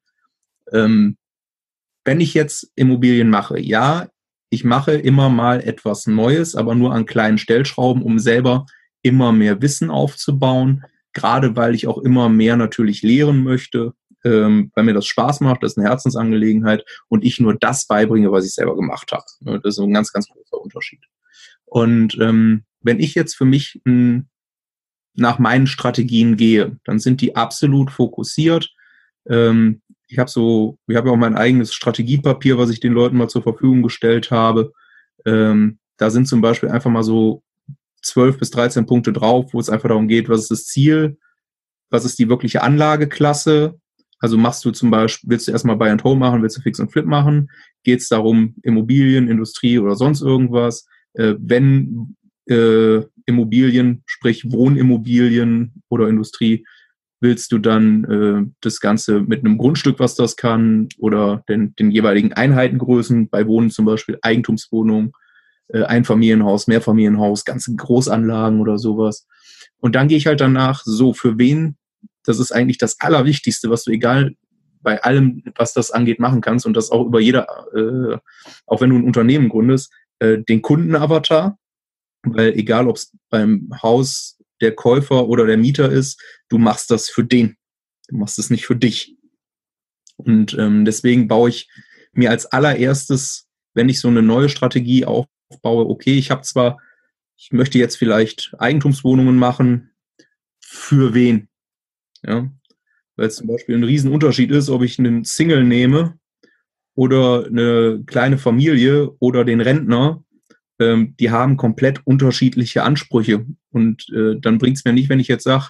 [0.74, 1.18] Ähm,
[2.06, 4.08] wenn ich jetzt Immobilien mache, ja,
[4.50, 8.66] ich mache immer mal etwas Neues, aber nur an kleinen Stellschrauben, um selber
[9.02, 10.84] immer mehr Wissen aufzubauen.
[11.14, 15.64] Gerade weil ich auch immer mehr natürlich lehren möchte, ähm, weil mir das Spaß macht,
[15.64, 19.26] das ist eine Herzensangelegenheit und ich nur das beibringe, was ich selber gemacht habe.
[19.42, 21.02] Ne, das ist ein ganz, ganz großer Unterschied.
[21.66, 24.26] Und ähm, wenn ich jetzt für mich m, hm,
[25.20, 28.72] nach meinen Strategien gehe, dann sind die absolut fokussiert.
[29.28, 33.18] Ähm, ich habe so, ich habe ja auch mein eigenes Strategiepapier, was ich den Leuten
[33.18, 34.74] mal zur Verfügung gestellt habe.
[35.26, 37.44] Ähm, da sind zum Beispiel einfach mal so
[38.02, 41.18] zwölf bis 13 Punkte drauf, wo es einfach darum geht, was ist das Ziel,
[41.90, 43.80] was ist die wirkliche Anlageklasse.
[44.20, 46.80] Also machst du zum Beispiel, willst du erstmal Buy and Hold machen, willst du Fix
[46.80, 47.50] und Flip machen?
[47.84, 50.88] Geht es darum, Immobilien, Industrie oder sonst irgendwas?
[51.14, 52.16] Äh, wenn
[52.46, 56.66] äh, Immobilien, sprich Wohnimmobilien oder Industrie,
[57.20, 61.92] willst du dann äh, das Ganze mit einem Grundstück, was das kann, oder den, den
[61.92, 65.16] jeweiligen Einheitengrößen, bei Wohnen zum Beispiel Eigentumswohnung,
[65.70, 69.28] äh, Einfamilienhaus, Mehrfamilienhaus, ganze Großanlagen oder sowas.
[69.80, 71.76] Und dann gehe ich halt danach, so, für wen,
[72.24, 74.36] das ist eigentlich das Allerwichtigste, was du egal
[74.82, 78.18] bei allem, was das angeht, machen kannst und das auch über jeder, äh,
[78.68, 81.58] auch wenn du ein Unternehmen gründest, äh, den Kundenavatar,
[82.24, 87.10] weil egal, ob es beim Haus der Käufer oder der Mieter ist, du machst das
[87.10, 87.58] für den.
[88.08, 89.18] Du machst es nicht für dich.
[90.16, 91.70] Und ähm, deswegen baue ich
[92.14, 96.80] mir als allererstes, wenn ich so eine neue Strategie aufbaue, okay, ich habe zwar,
[97.36, 99.92] ich möchte jetzt vielleicht Eigentumswohnungen machen,
[100.60, 101.50] für wen?
[102.24, 102.52] Ja,
[103.16, 106.18] weil es zum Beispiel ein Riesenunterschied ist, ob ich einen Single nehme
[106.96, 110.24] oder eine kleine Familie oder den Rentner
[110.80, 113.46] ähm, die haben komplett unterschiedliche Ansprüche.
[113.72, 115.70] Und äh, dann bringt es mir nicht, wenn ich jetzt sage,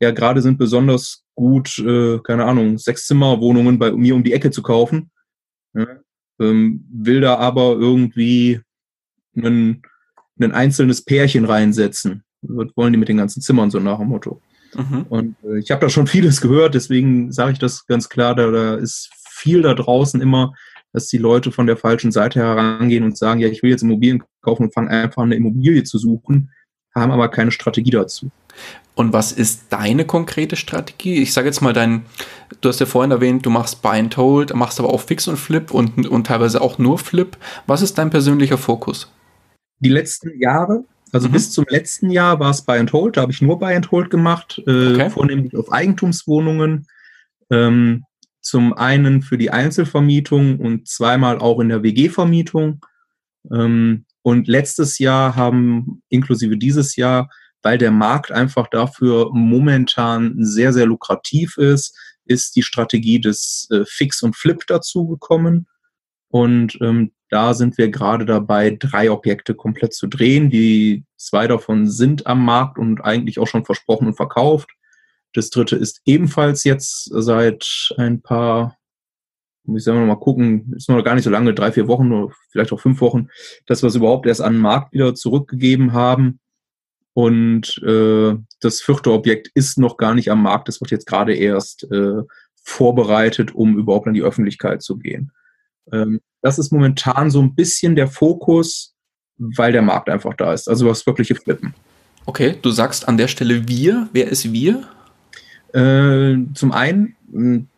[0.00, 4.62] ja, gerade sind besonders gut, äh, keine Ahnung, Sechszimmerwohnungen bei mir um die Ecke zu
[4.62, 5.10] kaufen.
[5.74, 5.86] Ja,
[6.40, 8.60] ähm, will da aber irgendwie
[9.36, 9.82] ein,
[10.40, 12.24] ein einzelnes Pärchen reinsetzen.
[12.42, 14.40] Was wollen die mit den ganzen Zimmern so nach dem Motto?
[14.74, 15.06] Mhm.
[15.08, 18.50] Und äh, ich habe da schon vieles gehört, deswegen sage ich das ganz klar, da,
[18.50, 20.52] da ist viel da draußen immer
[20.92, 24.22] dass die Leute von der falschen Seite herangehen und sagen, ja, ich will jetzt Immobilien
[24.40, 26.50] kaufen und fangen einfach eine Immobilie zu suchen,
[26.94, 28.30] haben aber keine Strategie dazu.
[28.94, 31.22] Und was ist deine konkrete Strategie?
[31.22, 32.02] Ich sage jetzt mal dein,
[32.60, 35.36] du hast ja vorhin erwähnt, du machst Buy and Hold, machst aber auch Fix und
[35.36, 37.36] Flip und, und teilweise auch nur Flip.
[37.66, 39.12] Was ist dein persönlicher Fokus?
[39.78, 41.32] Die letzten Jahre, also mhm.
[41.32, 43.90] bis zum letzten Jahr war es Buy and Hold, da habe ich nur Buy and
[43.92, 45.10] Hold gemacht, äh, okay.
[45.10, 46.88] vornehmlich auf Eigentumswohnungen.
[47.50, 48.04] Ähm,
[48.40, 52.84] zum einen für die Einzelvermietung und zweimal auch in der WG-Vermietung.
[53.52, 57.30] Ähm, und letztes Jahr haben, inklusive dieses Jahr,
[57.62, 63.84] weil der Markt einfach dafür momentan sehr, sehr lukrativ ist, ist die Strategie des äh,
[63.86, 65.66] Fix und Flip dazugekommen.
[66.28, 70.50] Und ähm, da sind wir gerade dabei, drei Objekte komplett zu drehen.
[70.50, 74.70] Die zwei davon sind am Markt und eigentlich auch schon versprochen und verkauft.
[75.34, 78.76] Das dritte ist ebenfalls jetzt seit ein paar,
[79.66, 82.72] ich sage mal gucken, ist noch gar nicht so lange, drei, vier Wochen oder vielleicht
[82.72, 83.28] auch fünf Wochen,
[83.66, 86.40] dass wir es überhaupt erst an den Markt wieder zurückgegeben haben.
[87.18, 90.68] Und äh, das vierte Objekt ist noch gar nicht am Markt.
[90.68, 92.22] Das wird jetzt gerade erst äh,
[92.62, 95.32] vorbereitet, um überhaupt an die Öffentlichkeit zu gehen.
[95.90, 98.94] Ähm, das ist momentan so ein bisschen der Fokus,
[99.36, 100.68] weil der Markt einfach da ist.
[100.68, 101.74] Also was wirkliche Flippen.
[102.24, 104.08] Okay, du sagst an der Stelle wir.
[104.12, 104.84] Wer ist wir?
[105.72, 107.16] Äh, zum einen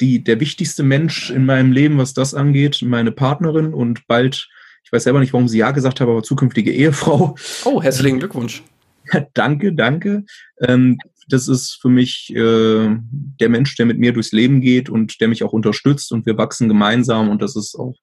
[0.02, 4.50] die, der wichtigste Mensch in meinem Leben, was das angeht, meine Partnerin und bald,
[4.84, 7.36] ich weiß selber nicht, warum sie ja gesagt hat, aber zukünftige Ehefrau.
[7.64, 8.62] Oh, herzlichen Glückwunsch.
[9.34, 10.24] danke, danke.
[10.60, 12.96] Ähm, das ist für mich äh,
[13.40, 16.36] der Mensch, der mit mir durchs Leben geht und der mich auch unterstützt und wir
[16.36, 17.94] wachsen gemeinsam und das ist auch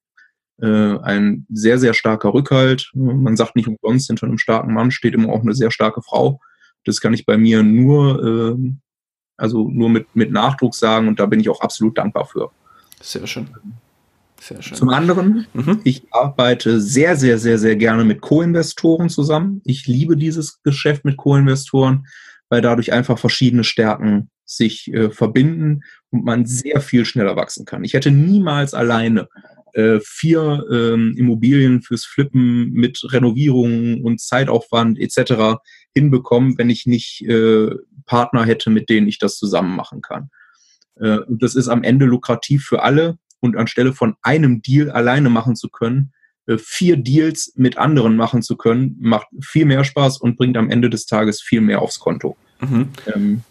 [0.62, 2.90] äh, ein sehr, sehr starker Rückhalt.
[2.94, 6.40] Man sagt nicht umsonst, hinter einem starken Mann steht immer auch eine sehr starke Frau.
[6.86, 8.72] Das kann ich bei mir nur äh,
[9.38, 12.52] also nur mit, mit Nachdruck sagen und da bin ich auch absolut dankbar für.
[13.02, 13.48] Sehr schön.
[14.40, 14.78] Sehr schön.
[14.78, 15.82] Zum anderen, mhm.
[15.84, 19.62] ich arbeite sehr, sehr, sehr, sehr gerne mit Co-Investoren zusammen.
[19.66, 22.08] Ich liebe dieses Geschäft mit Co-Investoren,
[22.50, 27.84] weil dadurch einfach verschiedene Stärken sich äh, verbinden und man sehr viel schneller wachsen kann.
[27.84, 29.28] Ich hätte niemals alleine
[29.74, 35.60] äh, vier ähm, Immobilien fürs Flippen mit Renovierungen und Zeitaufwand etc.
[35.94, 37.70] hinbekommen, wenn ich nicht äh,
[38.06, 40.30] Partner hätte, mit denen ich das zusammen machen kann.
[41.00, 43.18] Äh, und das ist am Ende lukrativ für alle.
[43.40, 46.12] Und anstelle von einem Deal alleine machen zu können,
[46.48, 50.70] äh, vier Deals mit anderen machen zu können, macht viel mehr Spaß und bringt am
[50.70, 52.36] Ende des Tages viel mehr aufs Konto.
[52.62, 52.90] Mhm.
[53.14, 53.42] Ähm,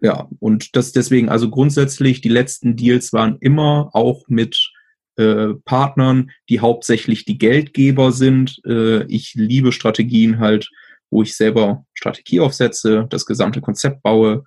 [0.00, 4.72] ja, und das deswegen, also grundsätzlich, die letzten Deals waren immer auch mit
[5.16, 8.60] äh, Partnern, die hauptsächlich die Geldgeber sind.
[8.66, 10.70] Äh, ich liebe Strategien halt,
[11.10, 14.44] wo ich selber Strategie aufsetze, das gesamte Konzept baue,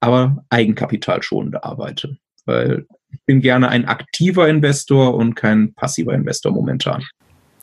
[0.00, 2.16] aber eigenkapitalschonend arbeite.
[2.46, 7.02] Weil ich bin gerne ein aktiver Investor und kein passiver Investor momentan.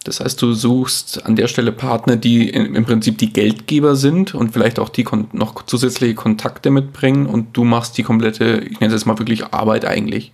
[0.04, 4.52] Das heißt, du suchst an der Stelle Partner, die im Prinzip die Geldgeber sind und
[4.52, 9.02] vielleicht auch die noch zusätzliche Kontakte mitbringen und du machst die komplette, ich nenne es
[9.02, 10.34] jetzt mal wirklich Arbeit eigentlich.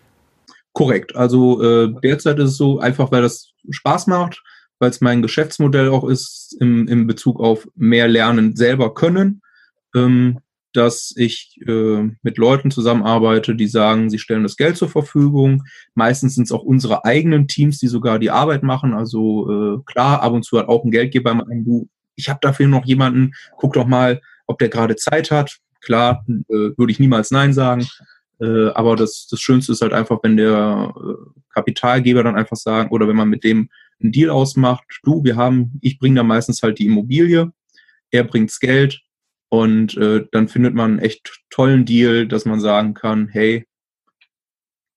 [0.73, 1.15] Korrekt.
[1.15, 4.41] Also äh, derzeit ist es so, einfach weil das Spaß macht,
[4.79, 9.41] weil es mein Geschäftsmodell auch ist im, im Bezug auf mehr Lernen selber können.
[9.95, 10.39] Ähm,
[10.73, 15.63] dass ich äh, mit Leuten zusammenarbeite, die sagen, sie stellen das Geld zur Verfügung.
[15.95, 18.93] Meistens sind es auch unsere eigenen Teams, die sogar die Arbeit machen.
[18.93, 22.39] Also äh, klar, ab und zu hat auch ein Geldgeber mal einen, du, ich habe
[22.41, 25.57] dafür noch jemanden, guck doch mal, ob der gerade Zeit hat.
[25.81, 27.87] Klar, äh, würde ich niemals Nein sagen.
[28.39, 32.91] Äh, aber das, das Schönste ist halt einfach, wenn der äh, Kapitalgeber dann einfach sagen,
[32.91, 33.69] oder wenn man mit dem
[34.01, 37.51] einen Deal ausmacht, du, wir haben, ich bringe da meistens halt die Immobilie,
[38.11, 39.01] er bringt's Geld,
[39.49, 43.65] und äh, dann findet man einen echt tollen Deal, dass man sagen kann, hey,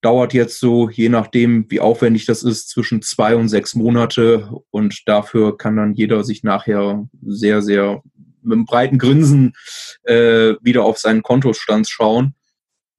[0.03, 4.51] dauert jetzt so, je nachdem, wie aufwendig das ist, zwischen zwei und sechs Monate.
[4.71, 8.03] Und dafür kann dann jeder sich nachher sehr, sehr
[8.43, 9.55] mit einem breiten Grinsen
[10.03, 12.35] äh, wieder auf seinen Kontostand schauen.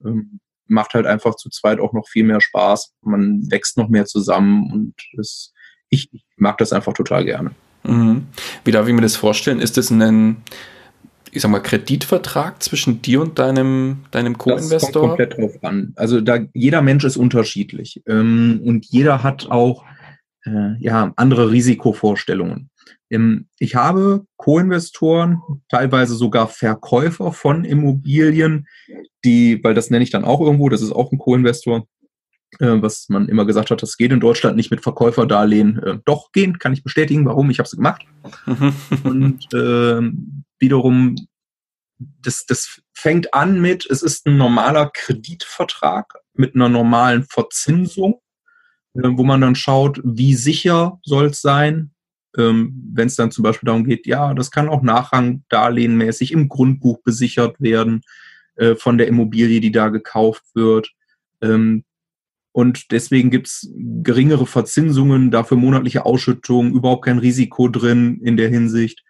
[0.04, 2.94] Ähm, macht halt einfach zu zweit auch noch viel mehr Spaß.
[3.02, 5.54] Man wächst noch mehr zusammen und es,
[5.90, 7.52] ich, ich mag das einfach total gerne.
[7.84, 8.28] Mhm.
[8.64, 9.60] Wie darf ich mir das vorstellen?
[9.60, 10.38] Ist das ein
[11.34, 14.80] ich sag mal, Kreditvertrag zwischen dir und deinem, deinem Co-Investor?
[14.80, 15.94] Das kommt komplett drauf an.
[15.96, 19.84] Also da jeder Mensch ist unterschiedlich ähm, und jeder hat auch
[20.46, 22.70] äh, ja, andere Risikovorstellungen.
[23.10, 28.68] Ähm, ich habe Co-Investoren, teilweise sogar Verkäufer von Immobilien,
[29.24, 31.88] die, weil das nenne ich dann auch irgendwo, das ist auch ein Co-Investor,
[32.60, 35.82] äh, was man immer gesagt hat, das geht in Deutschland nicht mit Verkäuferdarlehen.
[35.82, 38.06] Äh, doch gehen, kann ich bestätigen, warum, ich habe es gemacht.
[39.04, 40.02] und äh,
[40.64, 41.16] wiederum,
[42.00, 48.22] das, das fängt an mit, es ist ein normaler Kreditvertrag mit einer normalen Verzinsung,
[48.96, 51.92] äh, wo man dann schaut, wie sicher soll es sein,
[52.38, 57.02] ähm, wenn es dann zum Beispiel darum geht, ja, das kann auch nachrangdarlehenmäßig im Grundbuch
[57.04, 58.02] besichert werden
[58.56, 60.92] äh, von der Immobilie, die da gekauft wird.
[61.42, 61.84] Ähm,
[62.54, 69.04] und deswegen gibt's geringere Verzinsungen, dafür monatliche Ausschüttungen, überhaupt kein Risiko drin in der Hinsicht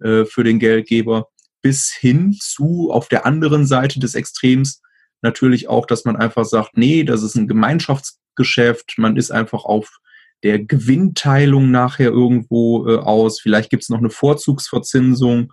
[0.00, 1.28] äh, für den Geldgeber,
[1.62, 4.82] bis hin zu auf der anderen Seite des Extrems
[5.22, 9.98] natürlich auch, dass man einfach sagt, nee, das ist ein Gemeinschaftsgeschäft, man ist einfach auf
[10.42, 15.52] der Gewinnteilung nachher irgendwo äh, aus, vielleicht gibt's noch eine Vorzugsverzinsung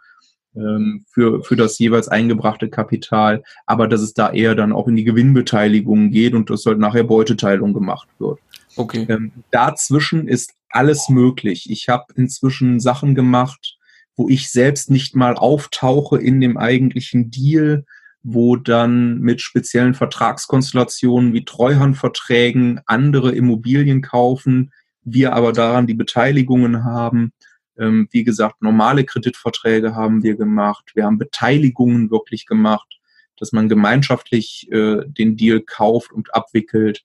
[0.55, 4.95] ähm, für, für das jeweils eingebrachte Kapital, aber dass es da eher dann auch in
[4.95, 8.39] die Gewinnbeteiligung geht und dass halt nachher Beuteteilung gemacht wird.
[8.75, 9.05] Okay.
[9.09, 11.69] Ähm, dazwischen ist alles möglich.
[11.69, 13.77] Ich habe inzwischen Sachen gemacht,
[14.15, 17.85] wo ich selbst nicht mal auftauche in dem eigentlichen Deal,
[18.21, 24.71] wo dann mit speziellen Vertragskonstellationen wie Treuhandverträgen andere Immobilien kaufen,
[25.03, 27.33] wir aber daran die Beteiligungen haben
[27.77, 30.91] ähm, wie gesagt, normale Kreditverträge haben wir gemacht.
[30.93, 32.99] Wir haben Beteiligungen wirklich gemacht,
[33.37, 37.03] dass man gemeinschaftlich äh, den Deal kauft und abwickelt.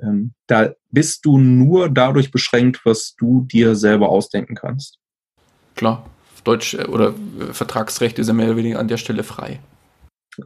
[0.00, 4.98] Ähm, da bist du nur dadurch beschränkt, was du dir selber ausdenken kannst.
[5.74, 6.04] Klar,
[6.44, 9.60] Deutsch äh, oder äh, Vertragsrecht ist ja mehr oder weniger an der Stelle frei.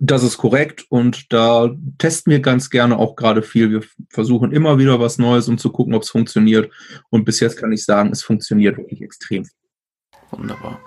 [0.01, 3.71] Das ist korrekt und da testen wir ganz gerne auch gerade viel.
[3.71, 6.73] Wir versuchen immer wieder was Neues, um zu gucken, ob es funktioniert.
[7.11, 9.47] Und bis jetzt kann ich sagen, es funktioniert wirklich extrem.
[10.31, 10.81] Wunderbar.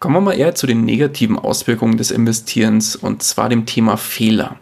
[0.00, 4.56] Kommen wir mal eher zu den negativen Auswirkungen des Investierens und zwar dem Thema Fehler.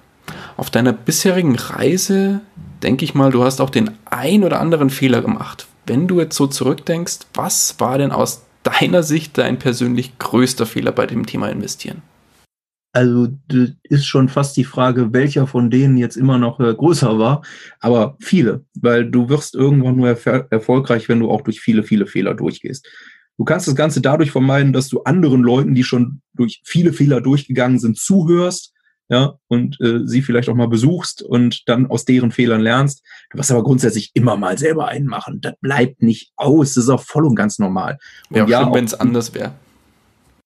[0.57, 2.41] Auf deiner bisherigen Reise
[2.83, 5.67] denke ich mal, du hast auch den ein oder anderen Fehler gemacht.
[5.85, 10.93] Wenn du jetzt so zurückdenkst, was war denn aus deiner Sicht dein persönlich größter Fehler
[10.93, 12.03] bei dem Thema Investieren?
[12.93, 13.29] Also
[13.83, 17.43] ist schon fast die Frage, welcher von denen jetzt immer noch äh, größer war,
[17.79, 22.07] aber viele, weil du wirst irgendwann nur erf erfolgreich, wenn du auch durch viele, viele
[22.07, 22.89] Fehler durchgehst.
[23.37, 27.21] Du kannst das Ganze dadurch vermeiden, dass du anderen Leuten, die schon durch viele Fehler
[27.21, 28.73] durchgegangen sind, zuhörst,
[29.09, 33.05] ja, und äh, sie vielleicht auch mal besuchst und dann aus deren Fehlern lernst.
[33.31, 35.41] Du wirst aber grundsätzlich immer mal selber einen machen.
[35.41, 36.75] Das bleibt nicht aus.
[36.75, 37.99] Das ist auch voll und ganz normal.
[38.31, 39.53] Wäre ja, wenn es anders wäre.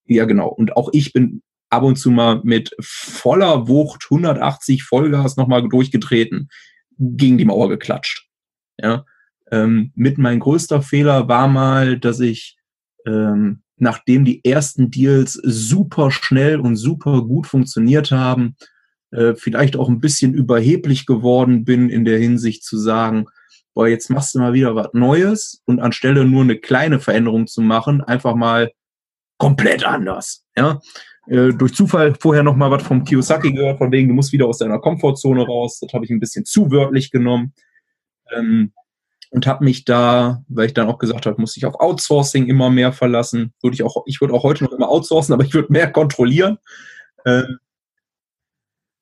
[0.06, 0.48] Ja, genau.
[0.48, 6.50] Und auch ich bin ab und zu mal mit voller Wucht 180 Vollgas nochmal durchgetreten,
[6.98, 8.28] gegen die Mauer geklatscht.
[8.78, 9.06] Ja.
[9.50, 12.58] Ähm, mit mein größter Fehler war mal, dass ich
[13.06, 18.56] ähm, nachdem die ersten Deals super schnell und super gut funktioniert haben,
[19.10, 23.26] äh, vielleicht auch ein bisschen überheblich geworden bin in der Hinsicht zu sagen,
[23.74, 27.62] boah, jetzt machst du mal wieder was Neues und anstelle nur eine kleine Veränderung zu
[27.62, 28.70] machen, einfach mal
[29.38, 30.44] komplett anders.
[30.56, 30.80] Ja,
[31.26, 34.46] äh, durch Zufall vorher noch mal was vom Kiyosaki gehört, von wegen, du musst wieder
[34.46, 35.78] aus deiner Komfortzone raus.
[35.80, 37.54] Das habe ich ein bisschen zu wörtlich genommen.
[38.36, 38.72] Ähm,
[39.30, 42.68] und habe mich da, weil ich dann auch gesagt habe, muss ich auf Outsourcing immer
[42.68, 43.52] mehr verlassen.
[43.62, 46.58] Würde ich auch, ich würde auch heute noch immer outsourcen, aber ich würde mehr kontrollieren.
[47.24, 47.58] Ähm,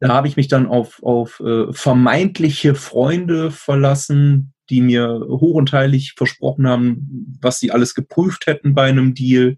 [0.00, 6.68] da habe ich mich dann auf, auf äh, vermeintliche Freunde verlassen, die mir hochenteilig versprochen
[6.68, 9.56] haben, was sie alles geprüft hätten bei einem Deal.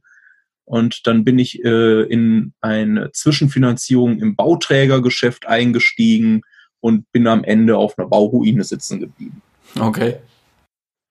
[0.64, 6.42] Und dann bin ich äh, in eine Zwischenfinanzierung im Bauträgergeschäft eingestiegen
[6.78, 9.42] und bin am Ende auf einer Bauruine sitzen geblieben.
[9.78, 10.18] Okay.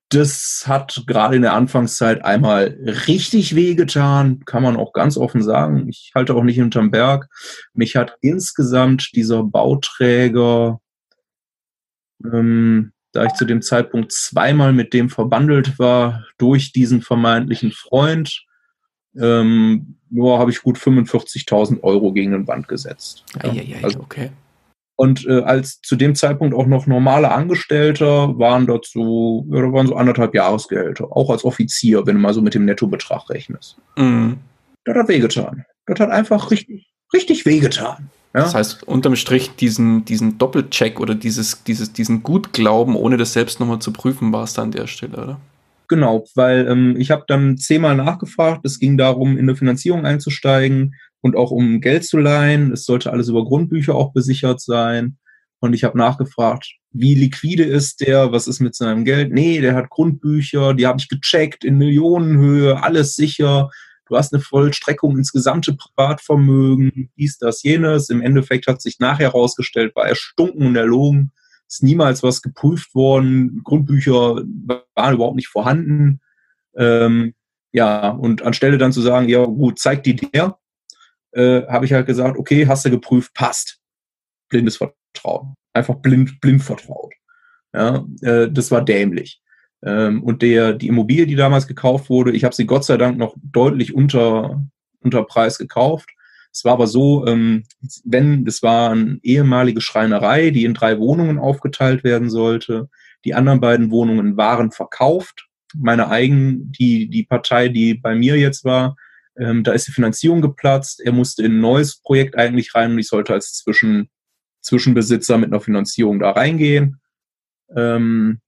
[0.09, 5.87] Das hat gerade in der Anfangszeit einmal richtig wehgetan, kann man auch ganz offen sagen.
[5.87, 7.29] Ich halte auch nicht hinterm Berg.
[7.73, 10.81] Mich hat insgesamt dieser Bauträger,
[12.23, 18.45] ähm, da ich zu dem Zeitpunkt zweimal mit dem verbandelt war, durch diesen vermeintlichen Freund,
[19.15, 23.23] ähm, nur habe ich gut 45.000 Euro gegen den Band gesetzt.
[23.43, 23.53] Ja.
[23.53, 24.31] Ja, ja, also, okay.
[24.99, 29.87] Und äh, als zu dem Zeitpunkt auch noch normale Angestellter waren dazu, ja, da waren
[29.87, 33.77] so anderthalb Jahresgehälter, auch als Offizier, wenn du mal so mit dem Nettobetrag rechnest.
[33.95, 34.39] Mhm.
[34.83, 35.63] Das hat wehgetan.
[35.85, 38.09] Das hat einfach richtig, richtig wehgetan.
[38.33, 38.41] Ja?
[38.41, 43.61] Das heißt, unterm Strich diesen, diesen Doppelcheck oder dieses, dieses, diesen Gutglauben, ohne das selbst
[43.61, 45.39] nochmal zu prüfen, war es da an der Stelle, oder?
[45.87, 48.65] Genau, weil ähm, ich habe dann zehnmal nachgefragt.
[48.65, 52.71] Es ging darum, in eine Finanzierung einzusteigen und auch um Geld zu leihen.
[52.71, 55.17] Es sollte alles über Grundbücher auch besichert sein.
[55.59, 59.31] Und ich habe nachgefragt, wie liquide ist der, was ist mit seinem Geld?
[59.31, 63.69] Nee, der hat Grundbücher, die habe ich gecheckt in Millionenhöhe, alles sicher.
[64.07, 68.09] Du hast eine Vollstreckung ins gesamte Privatvermögen, dies, das, jenes.
[68.09, 71.31] Im Endeffekt hat sich nachher herausgestellt, war erstunken und erlogen.
[71.67, 73.61] Ist niemals was geprüft worden.
[73.63, 74.41] Grundbücher
[74.95, 76.21] waren überhaupt nicht vorhanden.
[76.75, 77.35] Ähm,
[77.71, 80.57] ja, und anstelle dann zu sagen, ja gut, zeig die dir,
[81.31, 83.79] äh, habe ich halt gesagt, okay, hast du geprüft, passt.
[84.49, 85.55] Blindes Vertrauen.
[85.73, 87.13] Einfach blind, blind vertraut.
[87.73, 89.41] Ja, äh, das war dämlich.
[89.83, 93.17] Ähm, und der, die Immobilie, die damals gekauft wurde, ich habe sie Gott sei Dank
[93.17, 94.65] noch deutlich unter,
[95.01, 96.09] unter Preis gekauft.
[96.51, 97.63] Es war aber so, ähm,
[98.03, 102.89] wenn, das war eine ehemalige Schreinerei, die in drei Wohnungen aufgeteilt werden sollte.
[103.23, 105.47] Die anderen beiden Wohnungen waren verkauft.
[105.75, 108.95] Meine eigen, die, die Partei, die bei mir jetzt war,
[109.39, 110.99] ähm, da ist die Finanzierung geplatzt.
[110.99, 114.09] Er musste in ein neues Projekt eigentlich rein und ich sollte als Zwischen,
[114.61, 116.99] Zwischenbesitzer mit einer Finanzierung da reingehen.
[117.75, 118.41] Ähm,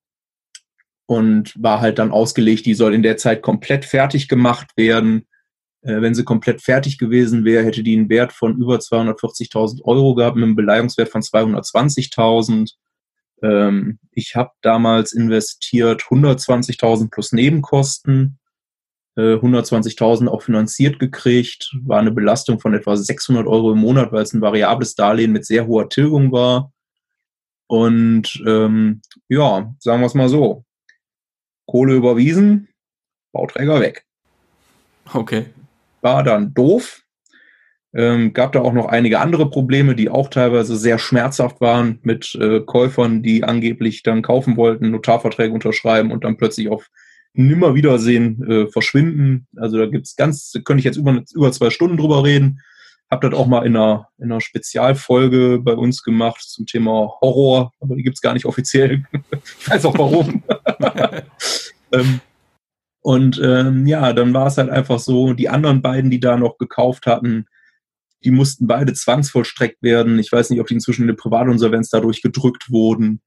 [1.06, 5.28] und war halt dann ausgelegt, die soll in der Zeit komplett fertig gemacht werden.
[5.82, 10.16] Äh, wenn sie komplett fertig gewesen wäre, hätte die einen Wert von über 240.000 Euro
[10.16, 12.74] gehabt, mit einem Beleihungswert von 220.000.
[13.44, 18.40] Ähm, ich habe damals investiert 120.000 plus Nebenkosten
[19.18, 24.24] 120.000 äh, auch finanziert gekriegt, war eine Belastung von etwa 600 Euro im Monat, weil
[24.24, 26.72] es ein variables Darlehen mit sehr hoher Tilgung war.
[27.68, 30.66] Und ähm, ja, sagen wir es mal so,
[31.66, 32.70] Kohle überwiesen,
[33.32, 34.06] Bauträger weg.
[35.14, 35.46] Okay.
[36.02, 37.02] War dann doof.
[37.94, 42.36] Ähm, gab da auch noch einige andere Probleme, die auch teilweise sehr schmerzhaft waren mit
[42.36, 46.90] äh, Käufern, die angeblich dann kaufen wollten, Notarverträge unterschreiben und dann plötzlich auf
[47.34, 49.48] nimmer Wiedersehen äh, verschwinden.
[49.56, 52.62] Also da gibt's ganz, da könnte ich jetzt über, über zwei Stunden drüber reden.
[53.10, 57.74] Hab das auch mal in einer, in einer Spezialfolge bei uns gemacht zum Thema Horror,
[57.80, 59.04] aber die gibt's gar nicht offiziell.
[59.60, 60.44] ich weiß auch warum.
[61.92, 62.22] ähm,
[63.02, 66.58] und ähm, ja, dann war es halt einfach so, die anderen beiden, die da noch
[66.58, 67.48] gekauft hatten,
[68.24, 70.20] die mussten beide zwangsvollstreckt werden.
[70.20, 73.22] Ich weiß nicht, ob die inzwischen in eine Privatinsolvenz dadurch gedrückt wurden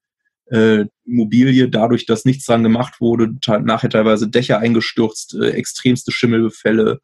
[0.47, 7.01] äh, Immobilie, dadurch, dass nichts dran gemacht wurde, nachher teilweise Dächer eingestürzt, äh, extremste Schimmelbefälle,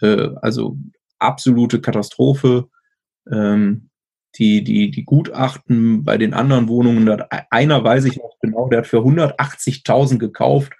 [0.00, 0.76] äh, also
[1.18, 2.68] absolute Katastrophe.
[3.30, 3.90] Ähm,
[4.38, 8.78] die, die, die Gutachten bei den anderen Wohnungen, da, einer weiß ich noch genau, der
[8.78, 10.72] hat für 180.000 gekauft.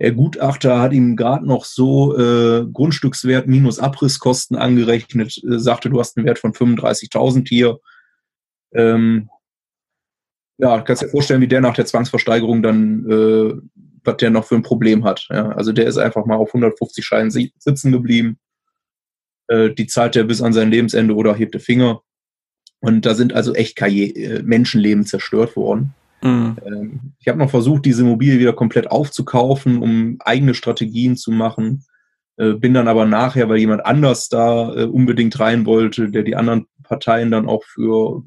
[0.00, 5.98] Der Gutachter hat ihm gerade noch so äh, Grundstückswert minus Abrisskosten angerechnet, äh, sagte, du
[5.98, 7.78] hast einen Wert von 35.000 hier.
[8.72, 9.30] Ähm,
[10.58, 13.54] ja, kannst dir vorstellen, wie der nach der Zwangsversteigerung dann, äh,
[14.04, 15.26] was der noch für ein Problem hat.
[15.30, 15.50] Ja?
[15.50, 18.38] Also der ist einfach mal auf 150 Scheinen sitzen geblieben.
[19.46, 22.02] Äh, die zahlt er bis an sein Lebensende oder hebt den Finger.
[22.80, 25.94] Und da sind also echt Karriere, äh, Menschenleben zerstört worden.
[26.22, 26.56] Mhm.
[26.64, 31.84] Ähm, ich habe noch versucht, diese Immobilie wieder komplett aufzukaufen, um eigene Strategien zu machen.
[32.36, 36.36] Äh, bin dann aber nachher, weil jemand anders da äh, unbedingt rein wollte, der die
[36.36, 38.22] anderen Parteien dann auch für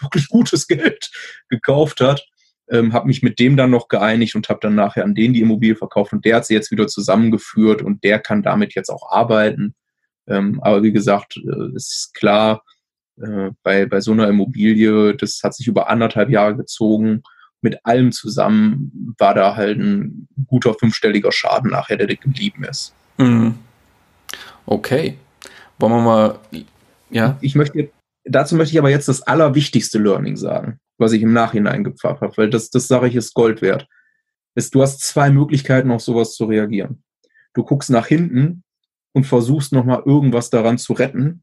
[0.00, 1.10] wirklich gutes Geld
[1.48, 2.26] gekauft hat,
[2.70, 5.40] ähm, habe mich mit dem dann noch geeinigt und habe dann nachher an den die
[5.40, 9.10] Immobilie verkauft und der hat sie jetzt wieder zusammengeführt und der kann damit jetzt auch
[9.10, 9.74] arbeiten.
[10.26, 12.62] Ähm, aber wie gesagt, äh, ist klar,
[13.20, 17.22] äh, bei, bei so einer Immobilie, das hat sich über anderthalb Jahre gezogen.
[17.60, 22.94] Mit allem zusammen war da halt ein guter fünfstelliger Schaden nachher, der geblieben ist.
[23.16, 23.54] Mhm.
[24.66, 25.16] Okay.
[25.78, 26.38] Wollen wir mal,
[27.10, 27.38] ja?
[27.40, 27.90] Ich möchte,
[28.28, 32.36] dazu möchte ich aber jetzt das allerwichtigste Learning sagen was ich im Nachhinein gepfafft habe,
[32.36, 33.86] weil das, das sage ich, ist Gold wert.
[34.54, 37.02] Ist, du hast zwei Möglichkeiten, auf sowas zu reagieren.
[37.54, 38.64] Du guckst nach hinten
[39.12, 41.42] und versuchst nochmal irgendwas daran zu retten.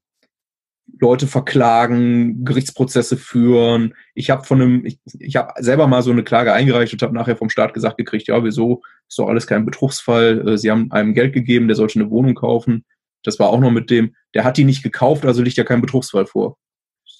[0.99, 3.95] Leute verklagen, Gerichtsprozesse führen.
[4.13, 7.15] Ich habe von einem, ich, ich habe selber mal so eine Klage eingereicht und habe
[7.15, 10.47] nachher vom Staat gesagt gekriegt, ja, wieso, ist doch alles kein Betrugsfall.
[10.47, 12.85] Äh, sie haben einem Geld gegeben, der sollte eine Wohnung kaufen.
[13.23, 15.81] Das war auch noch mit dem, der hat die nicht gekauft, also liegt ja kein
[15.81, 16.57] Betrugsfall vor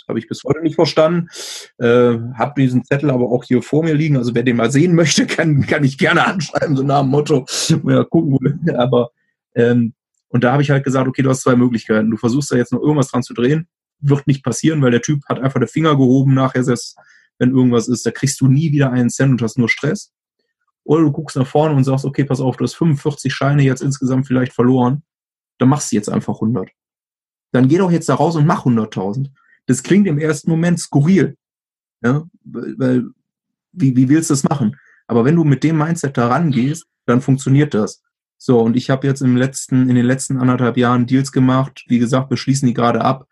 [0.08, 1.28] habe ich bis heute nicht verstanden.
[1.78, 4.18] Äh, habe diesen Zettel aber auch hier vor mir liegen.
[4.18, 7.45] Also wer den mal sehen möchte, kann, kann ich gerne anschreiben, so nach dem Motto.
[7.86, 9.12] Ja, gucken, wo, aber
[9.56, 9.93] ähm,
[10.30, 12.12] und da habe ich halt gesagt, okay, du hast zwei Möglichkeiten.
[12.12, 13.68] Du versuchst da jetzt noch irgendwas dran zu drehen.
[13.99, 16.97] Wird nicht passieren, weil der Typ hat einfach den Finger gehoben nachher, selbst
[17.38, 20.14] wenn irgendwas ist, da kriegst du nie wieder einen Cent und hast nur Stress.
[20.84, 23.82] Oder du guckst nach vorne und sagst, okay, pass auf, du hast 45 Scheine jetzt
[23.82, 25.03] insgesamt vielleicht verloren.
[25.58, 26.70] Dann machst du jetzt einfach 100.
[27.51, 29.30] Dann geh doch jetzt da raus und mach 100.000.
[29.66, 31.38] Das klingt im ersten Moment skurril.
[32.03, 33.05] Ja, weil,
[33.72, 34.78] wie, wie willst du das machen?
[35.07, 38.01] Aber wenn du mit dem Mindset da rangehst, dann funktioniert das.
[38.38, 41.84] So, und ich habe jetzt im letzten, in den letzten anderthalb Jahren Deals gemacht.
[41.88, 43.28] Wie gesagt, beschließen die gerade ab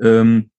[0.00, 0.50] ähm,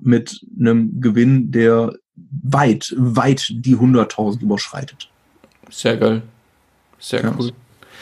[0.00, 5.10] mit einem Gewinn, der weit, weit die 100.000 überschreitet.
[5.70, 6.22] Sehr geil.
[6.98, 7.34] Sehr ja.
[7.38, 7.52] cool.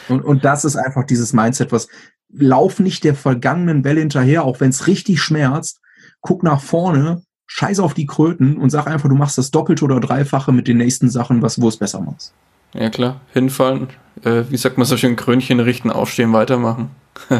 [0.07, 1.87] Und, und das ist einfach dieses Mindset, was
[2.29, 5.81] lauf nicht der vergangenen Welle hinterher, auch wenn es richtig schmerzt,
[6.25, 9.99] guck nach vorne, scheiß auf die Kröten und sag einfach, du machst das Doppelte oder
[9.99, 12.33] Dreifache mit den nächsten Sachen, was, wo es besser machst.
[12.73, 13.21] Ja, klar.
[13.31, 13.87] Hinfallen,
[14.23, 16.89] äh, wie sagt man so schön, Krönchen richten, aufstehen, weitermachen.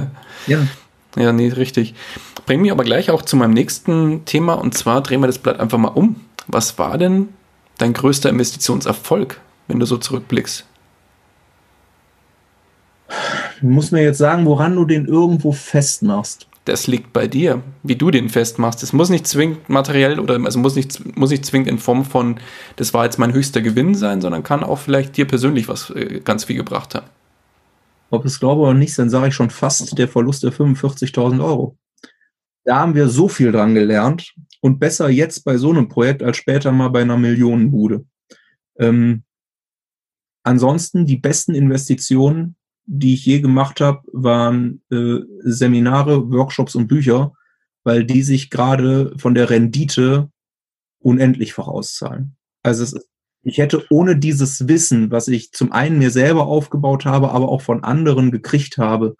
[0.47, 0.59] ja.
[1.17, 1.95] Ja, nee, richtig.
[2.45, 5.59] Bring mich aber gleich auch zu meinem nächsten Thema und zwar drehen wir das Blatt
[5.59, 6.17] einfach mal um.
[6.47, 7.29] Was war denn
[7.77, 10.65] dein größter Investitionserfolg, wenn du so zurückblickst?
[13.61, 17.95] Du musst mir jetzt sagen, woran du den irgendwo festmachst das liegt bei dir, wie
[17.95, 18.81] du den festmachst.
[18.81, 22.39] Es muss nicht zwingend materiell oder also muss nicht, muss nicht zwingend in Form von,
[22.75, 26.21] das war jetzt mein höchster Gewinn sein, sondern kann auch vielleicht dir persönlich was äh,
[26.23, 27.07] ganz viel gebracht haben.
[28.09, 31.77] Ob es glaube oder nicht, dann sage ich schon fast der Verlust der 45.000 Euro.
[32.63, 36.37] Da haben wir so viel dran gelernt und besser jetzt bei so einem Projekt als
[36.37, 38.05] später mal bei einer Millionenbude.
[38.79, 39.23] Ähm,
[40.43, 42.55] ansonsten die besten Investitionen
[42.85, 47.33] die ich je gemacht habe, waren äh, Seminare, Workshops und Bücher,
[47.83, 50.29] weil die sich gerade von der Rendite
[50.99, 52.35] unendlich vorauszahlen.
[52.63, 53.07] Also es,
[53.43, 57.61] ich hätte ohne dieses Wissen, was ich zum einen mir selber aufgebaut habe, aber auch
[57.61, 59.15] von anderen gekriegt habe,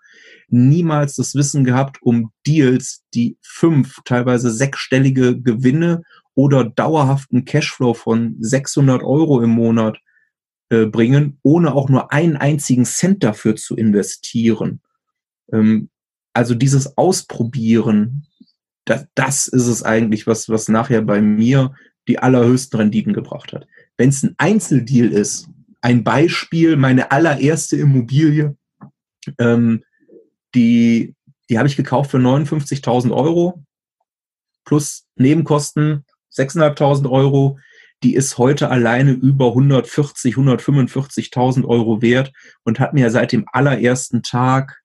[0.47, 6.01] niemals das Wissen gehabt, um Deals, die fünf, teilweise sechsstellige Gewinne
[6.33, 9.99] oder dauerhaften Cashflow von 600 Euro im Monat
[10.69, 14.81] äh, bringen, ohne auch nur einen einzigen Cent dafür zu investieren.
[15.51, 15.89] Ähm,
[16.33, 18.27] also dieses Ausprobieren,
[18.85, 21.73] das, das ist es eigentlich, was, was nachher bei mir
[22.07, 23.67] die allerhöchsten Renditen gebracht hat.
[23.97, 25.47] Wenn es ein Einzeldeal ist,
[25.81, 28.55] ein Beispiel, meine allererste Immobilie,
[29.37, 29.83] ähm,
[30.53, 31.13] die,
[31.49, 33.63] die habe ich gekauft für 59.000 Euro
[34.65, 37.59] plus Nebenkosten 6.500 Euro
[38.05, 42.31] die ist heute alleine über 140, 145.000 Euro wert
[42.63, 44.83] und hat mir seit dem allerersten Tag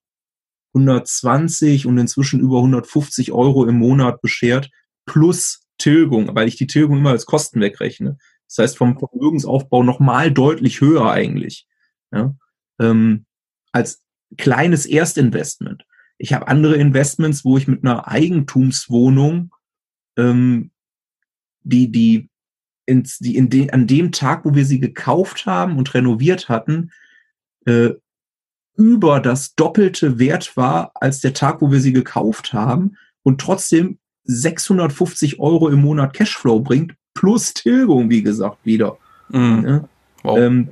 [0.72, 4.70] 120 und inzwischen über 150 Euro im Monat beschert,
[5.04, 8.16] plus Tilgung, weil ich die Tilgung immer als Kosten wegrechne.
[8.48, 11.66] Das heißt, vom Vermögensaufbau nochmal deutlich höher eigentlich.
[12.10, 12.34] Ja?
[12.80, 13.26] Ähm,
[13.70, 14.02] als
[14.38, 15.84] kleines Erstinvestment.
[16.16, 19.54] Ich habe andere Investments, wo ich mit einer Eigentumswohnung
[20.16, 20.70] ähm,
[21.64, 22.29] die, die
[22.90, 26.90] ins, die in de, an dem Tag, wo wir sie gekauft haben und renoviert hatten,
[27.64, 27.90] äh,
[28.76, 33.98] über das Doppelte wert war als der Tag, wo wir sie gekauft haben und trotzdem
[34.24, 38.98] 650 Euro im Monat Cashflow bringt, plus Tilgung, wie gesagt, wieder.
[39.28, 39.64] Mhm.
[39.66, 39.88] Ja?
[40.22, 40.38] Wow.
[40.38, 40.68] Ähm,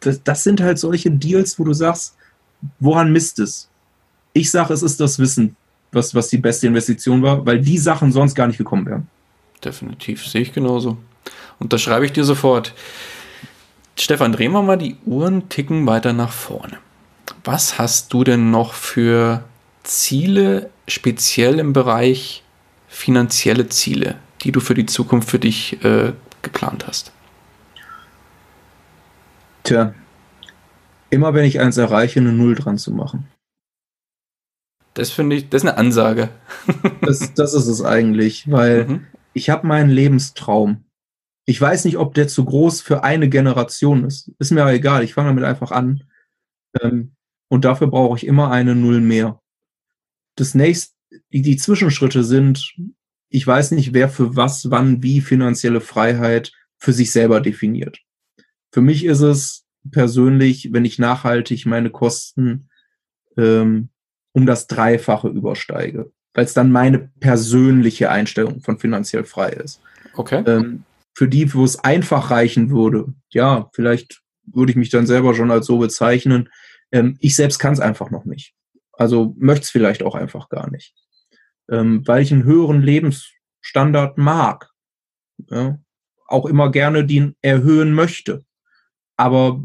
[0.00, 2.16] das, das sind halt solche Deals, wo du sagst,
[2.80, 3.68] woran misst es?
[4.32, 5.56] Ich sage, es ist das Wissen,
[5.90, 9.08] was, was die beste Investition war, weil die Sachen sonst gar nicht gekommen wären.
[9.64, 10.98] Definitiv, sehe ich genauso.
[11.58, 12.74] Und das schreibe ich dir sofort.
[13.98, 16.78] Stefan, drehen wir mal die Uhren ticken weiter nach vorne.
[17.44, 19.44] Was hast du denn noch für
[19.82, 22.42] Ziele, speziell im Bereich
[22.88, 26.12] finanzielle Ziele, die du für die Zukunft für dich äh,
[26.42, 27.12] geplant hast?
[29.64, 29.94] Tja,
[31.10, 33.28] immer wenn ich eins erreiche, eine Null dran zu machen.
[34.94, 36.28] Das finde ich, das ist eine Ansage.
[37.00, 39.06] das, das ist es eigentlich, weil mhm.
[39.32, 40.84] ich habe meinen Lebenstraum.
[41.44, 44.30] Ich weiß nicht, ob der zu groß für eine Generation ist.
[44.38, 46.04] Ist mir aber egal, ich fange damit einfach an.
[46.80, 47.12] Ähm,
[47.48, 49.40] und dafür brauche ich immer eine Null mehr.
[50.36, 50.94] Das nächste,
[51.32, 52.74] die, die Zwischenschritte sind,
[53.28, 58.00] ich weiß nicht, wer für was, wann, wie finanzielle Freiheit für sich selber definiert.
[58.70, 62.68] Für mich ist es persönlich, wenn ich nachhaltig meine Kosten
[63.36, 63.88] ähm,
[64.32, 69.80] um das Dreifache übersteige, weil es dann meine persönliche Einstellung von finanziell frei ist.
[70.14, 70.42] Okay.
[70.46, 70.84] Ähm,
[71.14, 75.50] für die, wo es einfach reichen würde, ja, vielleicht würde ich mich dann selber schon
[75.50, 76.48] als so bezeichnen.
[76.90, 78.54] Ähm, ich selbst kann es einfach noch nicht.
[78.92, 80.94] Also möchte es vielleicht auch einfach gar nicht.
[81.70, 84.70] Ähm, weil ich einen höheren Lebensstandard mag.
[85.50, 85.78] Ja,
[86.26, 88.44] auch immer gerne den erhöhen möchte.
[89.16, 89.64] Aber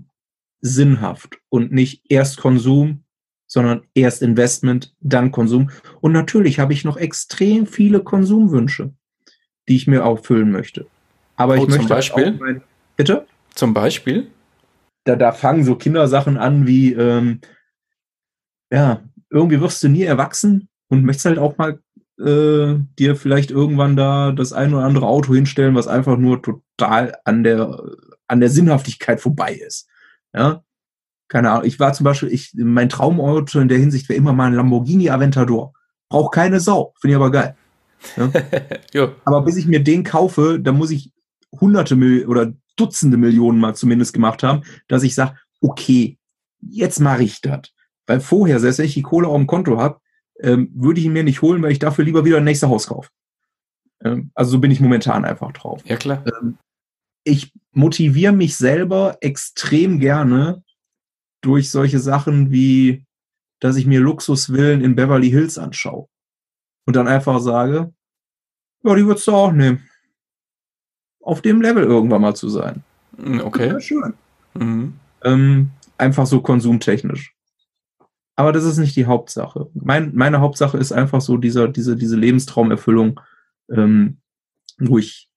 [0.62, 3.04] sinnhaft und nicht erst Konsum,
[3.48, 5.70] sondern erst Investment, dann Konsum.
[6.02, 8.94] Und natürlich habe ich noch extrem viele Konsumwünsche,
[9.68, 10.88] die ich mir auffüllen möchte.
[11.38, 12.32] Aber oh, ich möchte zum Beispiel?
[12.34, 12.62] Mein,
[12.96, 13.26] bitte?
[13.56, 14.30] Zum Beispiel?
[15.06, 17.40] Da, da fangen so Kindersachen an wie, ähm,
[18.72, 21.80] ja, irgendwie wirst du nie erwachsen und möchtest halt auch mal
[22.20, 27.18] äh, dir vielleicht irgendwann da das ein oder andere Auto hinstellen, was einfach nur total
[27.24, 27.82] an der,
[28.28, 29.88] an der Sinnhaftigkeit vorbei ist.
[30.34, 30.64] Ja,
[31.28, 34.48] keine Ahnung, ich war zum Beispiel, ich, mein Traumauto in der Hinsicht wäre immer mal
[34.48, 35.74] ein Lamborghini Aventador.
[36.10, 37.56] Braucht keine Sau, finde ich aber geil.
[38.94, 39.12] Ja?
[39.26, 41.12] aber bis ich mir den kaufe, da muss ich
[41.60, 41.96] hunderte
[42.28, 46.18] oder Dutzende Millionen mal zumindest gemacht haben, dass ich sage, okay,
[46.62, 47.74] jetzt mache ich das.
[48.06, 50.00] Weil vorher, selbst wenn ich die Kohle auf dem Konto habe,
[50.40, 52.88] ähm, würde ich ihn mir nicht holen, weil ich dafür lieber wieder ein nächstes Haus
[52.88, 53.10] kaufe.
[54.04, 55.82] Ähm, also so bin ich momentan einfach drauf.
[55.86, 56.24] Ja, klar.
[56.28, 56.58] Ähm,
[57.24, 60.64] ich motiviere mich selber extrem gerne,
[61.42, 63.06] durch solche Sachen wie,
[63.60, 66.08] dass ich mir Luxusvillen in Beverly Hills anschaue
[66.86, 67.94] und dann einfach sage,
[68.84, 69.90] ja, die würdest du auch nehmen.
[71.28, 72.84] Auf dem Level irgendwann mal zu sein.
[73.18, 73.68] Hm, okay.
[73.68, 74.14] Ja, schön.
[74.54, 74.94] Mhm.
[75.26, 77.36] Ähm, einfach so konsumtechnisch.
[78.38, 79.68] Aber das ist nicht die Hauptsache.
[79.74, 83.20] Mein, meine Hauptsache ist einfach so dieser, diese, diese Lebenstraumerfüllung,
[83.70, 84.20] ähm,
[84.80, 85.30] wo ich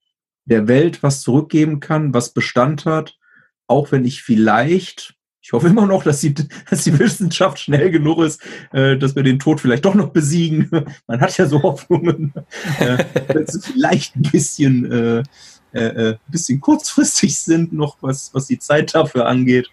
[0.45, 3.17] der Welt was zurückgeben kann, was Bestand hat,
[3.67, 6.33] auch wenn ich vielleicht ich hoffe immer noch, dass die,
[6.69, 10.69] dass die Wissenschaft schnell genug ist, äh, dass wir den Tod vielleicht doch noch besiegen.
[11.07, 12.31] Man hat ja so Hoffnungen,
[12.79, 15.23] äh, dass sie vielleicht ein bisschen, äh,
[15.73, 19.69] äh, äh, bisschen kurzfristig sind, noch was, was die Zeit dafür angeht.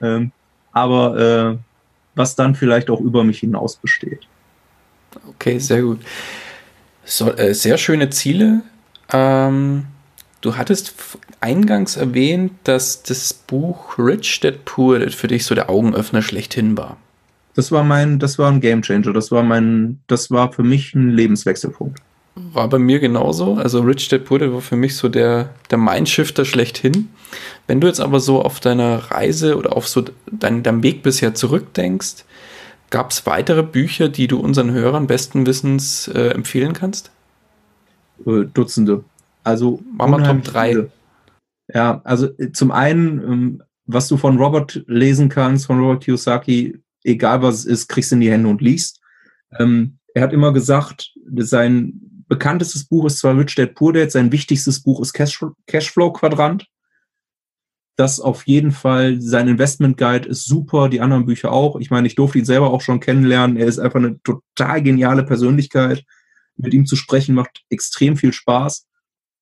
[0.00, 0.32] Ähm,
[0.72, 1.18] aber
[1.52, 1.58] äh,
[2.14, 4.26] was dann vielleicht auch über mich hinaus besteht.
[5.28, 6.00] Okay, sehr gut.
[7.04, 8.62] So, äh, sehr schöne Ziele.
[9.12, 9.86] Ähm,
[10.42, 10.94] Du hattest
[11.40, 16.76] eingangs erwähnt, dass das Buch Rich Dad Poor Dad für dich so der Augenöffner schlechthin
[16.76, 16.96] war.
[17.54, 19.12] Das war mein, das war ein Gamechanger.
[19.12, 22.00] Das war mein, das war für mich ein Lebenswechselpunkt.
[22.34, 23.54] War bei mir genauso.
[23.54, 27.08] Also Rich Dad Poor Dad war für mich so der, der Mindshifter schlechthin.
[27.66, 31.34] Wenn du jetzt aber so auf deiner Reise oder auf so deinen, deinem Weg bisher
[31.34, 32.24] zurückdenkst,
[32.90, 37.10] gab es weitere Bücher, die du unseren Hörern besten Wissens äh, empfehlen kannst?
[38.26, 39.04] Äh, Dutzende.
[39.44, 40.88] Also wir Top 3.
[41.74, 46.78] Ja, also äh, zum einen, ähm, was du von Robert lesen kannst, von Robert Kiyosaki,
[47.04, 49.00] egal was es ist, kriegst du in die Hände und liest.
[49.58, 54.32] Ähm, er hat immer gesagt, sein bekanntestes Buch ist zwar Rich Dad Poor Dad, sein
[54.32, 56.66] wichtigstes Buch ist Cashflow Quadrant.
[57.96, 61.78] Das auf jeden Fall, sein Investment Guide ist super, die anderen Bücher auch.
[61.78, 63.58] Ich meine, ich durfte ihn selber auch schon kennenlernen.
[63.58, 66.04] Er ist einfach eine total geniale Persönlichkeit.
[66.56, 68.86] Mit ihm zu sprechen macht extrem viel Spaß.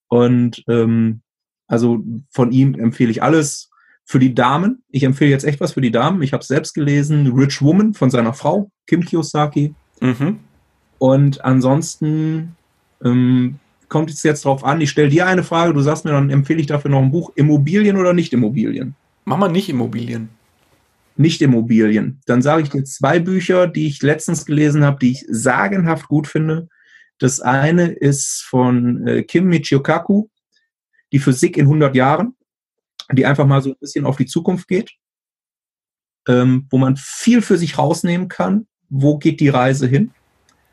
[0.09, 1.23] Und ähm,
[1.69, 3.71] also von ihm empfehle ich alles.
[4.05, 6.21] Für die Damen, ich empfehle jetzt echt was für die Damen.
[6.23, 9.77] Ich habe es selbst gelesen, Rich Woman von seiner Frau, Kim Kiyosaki.
[10.01, 10.41] Mhm.
[10.99, 12.57] Und ansonsten
[13.05, 16.31] ähm, kommt es jetzt drauf an, ich stelle dir eine Frage, du sagst mir, dann
[16.31, 18.95] empfehle ich dafür noch ein Buch, Immobilien oder nicht Immobilien?
[19.25, 20.31] Mach mal nicht Immobilien.
[21.17, 22.21] Nicht Immobilien.
[22.25, 26.27] Dann sage ich dir zwei Bücher, die ich letztens gelesen habe, die ich sagenhaft gut
[26.27, 26.69] finde.
[27.19, 30.29] Das eine ist von äh, Kim Michiokaku,
[31.13, 32.37] die Physik in 100 Jahren,
[33.13, 34.93] die einfach mal so ein bisschen auf die Zukunft geht,
[36.29, 38.67] ähm, wo man viel für sich rausnehmen kann.
[38.89, 40.13] Wo geht die Reise hin?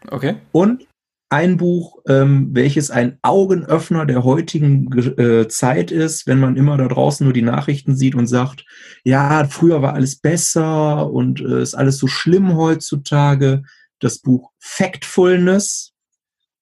[0.10, 0.38] Okay.
[0.52, 0.88] Und
[1.30, 6.88] ein Buch, ähm, welches ein Augenöffner der heutigen äh, Zeit ist, wenn man immer da
[6.88, 8.66] draußen nur die Nachrichten sieht und sagt,
[9.04, 13.64] ja, früher war alles besser und äh, ist alles so schlimm heutzutage.
[14.00, 15.94] Das Buch Factfulness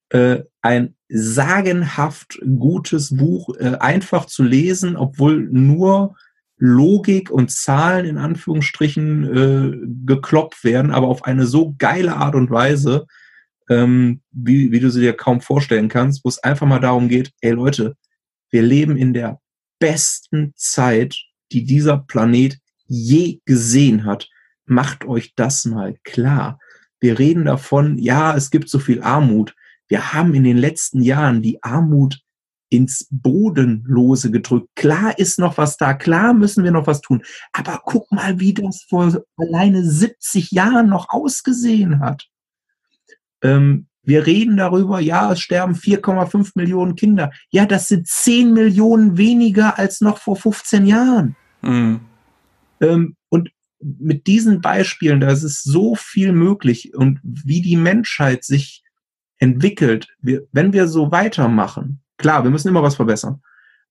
[0.10, 6.16] äh, ein sagenhaft gutes Buch, äh, einfach zu lesen, obwohl nur
[6.58, 12.50] Logik und Zahlen in Anführungsstrichen äh, gekloppt werden, aber auf eine so geile Art und
[12.50, 13.06] Weise,
[13.70, 17.32] ähm, wie, wie du sie dir kaum vorstellen kannst, wo es einfach mal darum geht,
[17.42, 17.96] ey Leute,
[18.52, 19.40] wir leben in der
[19.80, 21.16] besten Zeit,
[21.52, 22.58] die dieser Planet
[22.88, 24.30] je gesehen hat.
[24.66, 26.60] Macht euch das mal klar.
[27.00, 29.56] Wir reden davon, ja, es gibt so viel Armut.
[29.88, 32.20] Wir haben in den letzten Jahren die Armut
[32.70, 34.70] ins Bodenlose gedrückt.
[34.76, 37.24] Klar ist noch was da, klar müssen wir noch was tun.
[37.54, 42.28] Aber guck mal, wie das vor alleine 70 Jahren noch ausgesehen hat.
[43.46, 47.32] Ähm, wir reden darüber, ja, es sterben 4,5 Millionen Kinder.
[47.50, 51.36] Ja, das sind 10 Millionen weniger als noch vor 15 Jahren.
[51.62, 52.02] Mhm.
[52.82, 58.84] Ähm, und mit diesen Beispielen, da ist so viel möglich und wie die Menschheit sich
[59.38, 63.42] entwickelt, wir, wenn wir so weitermachen, klar, wir müssen immer was verbessern,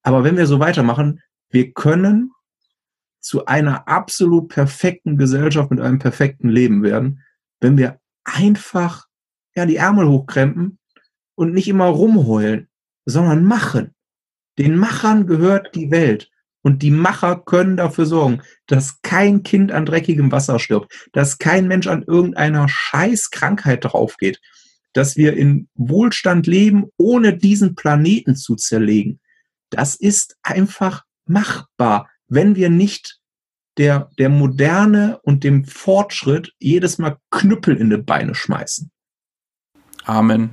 [0.02, 2.30] aber wenn wir so weitermachen, wir können
[3.20, 7.20] zu einer absolut perfekten Gesellschaft mit einem perfekten Leben werden,
[7.60, 9.06] wenn wir einfach
[9.56, 10.78] ja, die Ärmel hochkrempen
[11.34, 12.68] und nicht immer rumheulen,
[13.04, 13.94] sondern machen.
[14.58, 16.30] Den Machern gehört die Welt.
[16.62, 21.68] Und die Macher können dafür sorgen, dass kein Kind an dreckigem Wasser stirbt, dass kein
[21.68, 24.40] Mensch an irgendeiner Scheißkrankheit draufgeht,
[24.94, 29.20] dass wir in Wohlstand leben, ohne diesen Planeten zu zerlegen.
[29.68, 33.20] Das ist einfach machbar, wenn wir nicht
[33.76, 38.90] der, der Moderne und dem Fortschritt jedes Mal Knüppel in die Beine schmeißen.
[40.04, 40.50] Amen.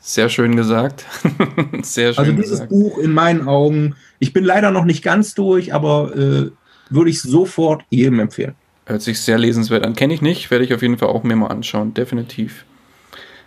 [0.00, 1.04] Sehr schön gesagt.
[1.82, 2.70] Sehr schön also dieses gesagt.
[2.70, 6.50] Buch in meinen Augen, ich bin leider noch nicht ganz durch, aber äh,
[6.88, 8.54] würde ich sofort jedem empfehlen.
[8.86, 9.94] Hört sich sehr lesenswert an.
[9.94, 11.92] Kenne ich nicht, werde ich auf jeden Fall auch mir mal anschauen.
[11.92, 12.64] Definitiv.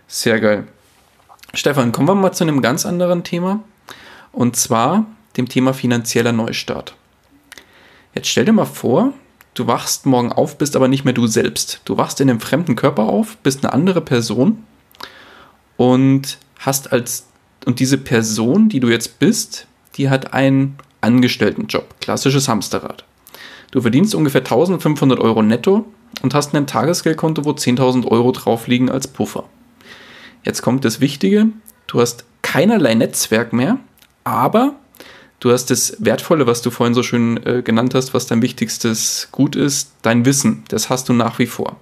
[0.06, 0.68] Sehr geil.
[1.52, 3.64] Stefan, kommen wir mal zu einem ganz anderen Thema.
[4.30, 6.94] Und zwar dem Thema finanzieller Neustart.
[8.14, 9.12] Jetzt stell dir mal vor,
[9.54, 11.80] du wachst morgen auf, bist aber nicht mehr du selbst.
[11.86, 14.62] Du wachst in einem fremden Körper auf, bist eine andere Person
[15.82, 17.26] und hast als
[17.66, 19.66] und diese Person, die du jetzt bist,
[19.96, 23.04] die hat einen Angestelltenjob, klassisches Hamsterrad.
[23.72, 25.86] Du verdienst ungefähr 1500 Euro netto
[26.22, 29.44] und hast ein Tagesgeldkonto, wo 10.000 Euro drauf liegen als Puffer.
[30.44, 31.46] Jetzt kommt das Wichtige,
[31.88, 33.78] du hast keinerlei Netzwerk mehr,
[34.22, 34.74] aber
[35.40, 39.28] du hast das Wertvolle, was du vorhin so schön äh, genannt hast, was dein wichtigstes
[39.32, 41.76] Gut ist, dein Wissen, das hast du nach wie vor.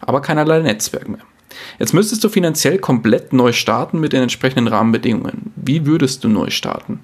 [0.00, 1.20] Aber keinerlei Netzwerk mehr.
[1.78, 5.52] Jetzt müsstest du finanziell komplett neu starten mit den entsprechenden Rahmenbedingungen.
[5.56, 7.00] Wie würdest du neu starten?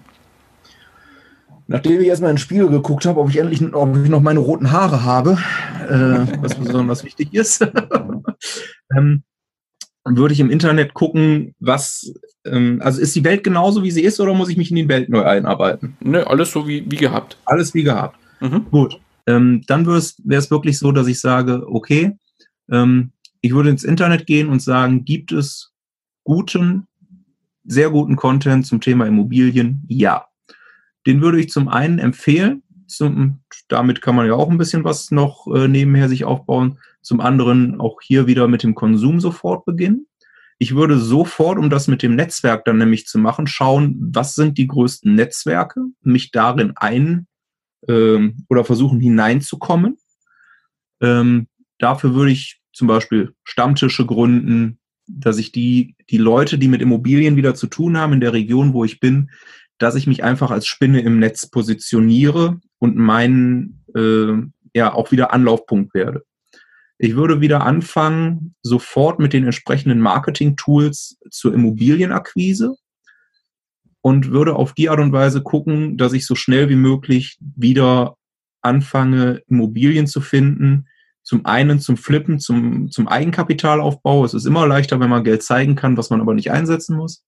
[1.69, 4.71] Nachdem ich erstmal ins Spiegel geguckt habe, ob ich endlich ob ich noch meine roten
[4.71, 5.39] Haare habe,
[5.89, 7.61] äh, was besonders wichtig ist,
[8.97, 9.25] ähm,
[10.05, 14.21] würde ich im Internet gucken, was, ähm, also ist die Welt genauso, wie sie ist,
[14.21, 15.97] oder muss ich mich in die Welt neu einarbeiten?
[16.01, 17.37] Ne, alles so wie, wie gehabt.
[17.45, 18.17] Alles wie gehabt.
[18.41, 18.67] Mhm.
[18.71, 19.01] Gut.
[19.27, 22.17] Ähm, dann wäre es wirklich so, dass ich sage, okay,
[22.71, 25.73] ähm, ich würde ins Internet gehen und sagen, gibt es
[26.25, 26.87] guten,
[27.65, 29.85] sehr guten Content zum Thema Immobilien?
[29.89, 30.27] Ja.
[31.07, 32.63] Den würde ich zum einen empfehlen.
[32.89, 36.79] Zum, damit kann man ja auch ein bisschen was noch äh, nebenher sich aufbauen.
[37.03, 40.07] Zum anderen auch hier wieder mit dem Konsum sofort beginnen.
[40.59, 44.57] Ich würde sofort, um das mit dem Netzwerk dann nämlich zu machen, schauen, was sind
[44.57, 47.27] die größten Netzwerke, mich darin ein
[47.89, 49.99] äh, oder versuchen hineinzukommen.
[51.01, 56.83] Ähm, dafür würde ich zum Beispiel Stammtische gründen, dass ich die, die Leute, die mit
[56.83, 59.31] Immobilien wieder zu tun haben in der Region, wo ich bin,
[59.79, 64.35] dass ich mich einfach als Spinne im Netz positioniere und meinen äh,
[64.75, 66.25] ja auch wieder Anlaufpunkt werde.
[66.99, 72.77] Ich würde wieder anfangen, sofort mit den entsprechenden Marketing-Tools zur Immobilienakquise
[74.03, 78.17] und würde auf die Art und Weise gucken, dass ich so schnell wie möglich wieder
[78.61, 80.89] anfange, Immobilien zu finden,
[81.27, 84.25] zum einen zum Flippen, zum, zum Eigenkapitalaufbau.
[84.25, 87.25] Es ist immer leichter, wenn man Geld zeigen kann, was man aber nicht einsetzen muss.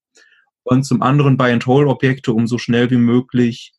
[0.62, 3.74] Und zum anderen Buy-and-Hold-Objekte, um so schnell wie möglich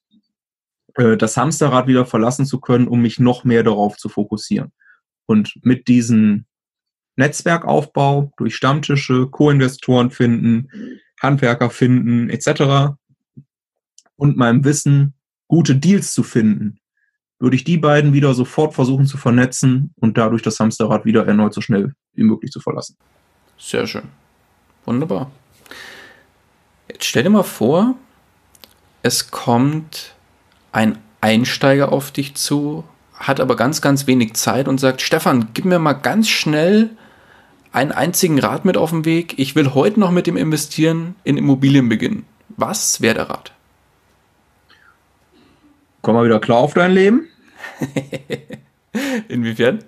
[0.95, 4.73] äh, das Hamsterrad wieder verlassen zu können, um mich noch mehr darauf zu fokussieren.
[5.25, 6.45] Und mit diesem
[7.15, 10.67] Netzwerkaufbau durch Stammtische, Co-Investoren finden,
[11.21, 12.97] Handwerker finden, etc.
[14.17, 15.13] und meinem Wissen
[15.47, 16.81] gute Deals zu finden,
[17.39, 21.53] würde ich die beiden wieder sofort versuchen zu vernetzen und dadurch das Hamsterrad wieder erneut
[21.53, 22.97] so schnell wie möglich zu verlassen.
[23.57, 24.03] Sehr schön.
[24.85, 25.31] Wunderbar.
[26.89, 27.95] Jetzt stell dir mal vor,
[29.03, 30.15] es kommt
[30.71, 32.83] ein Einsteiger auf dich zu,
[33.13, 36.89] hat aber ganz, ganz wenig Zeit und sagt, Stefan, gib mir mal ganz schnell
[37.71, 39.37] einen einzigen Rat mit auf den Weg.
[39.37, 42.25] Ich will heute noch mit dem Investieren in Immobilien beginnen.
[42.49, 43.53] Was wäre der Rat?
[46.01, 47.28] Komm mal wieder klar auf dein Leben.
[49.27, 49.83] Inwiefern?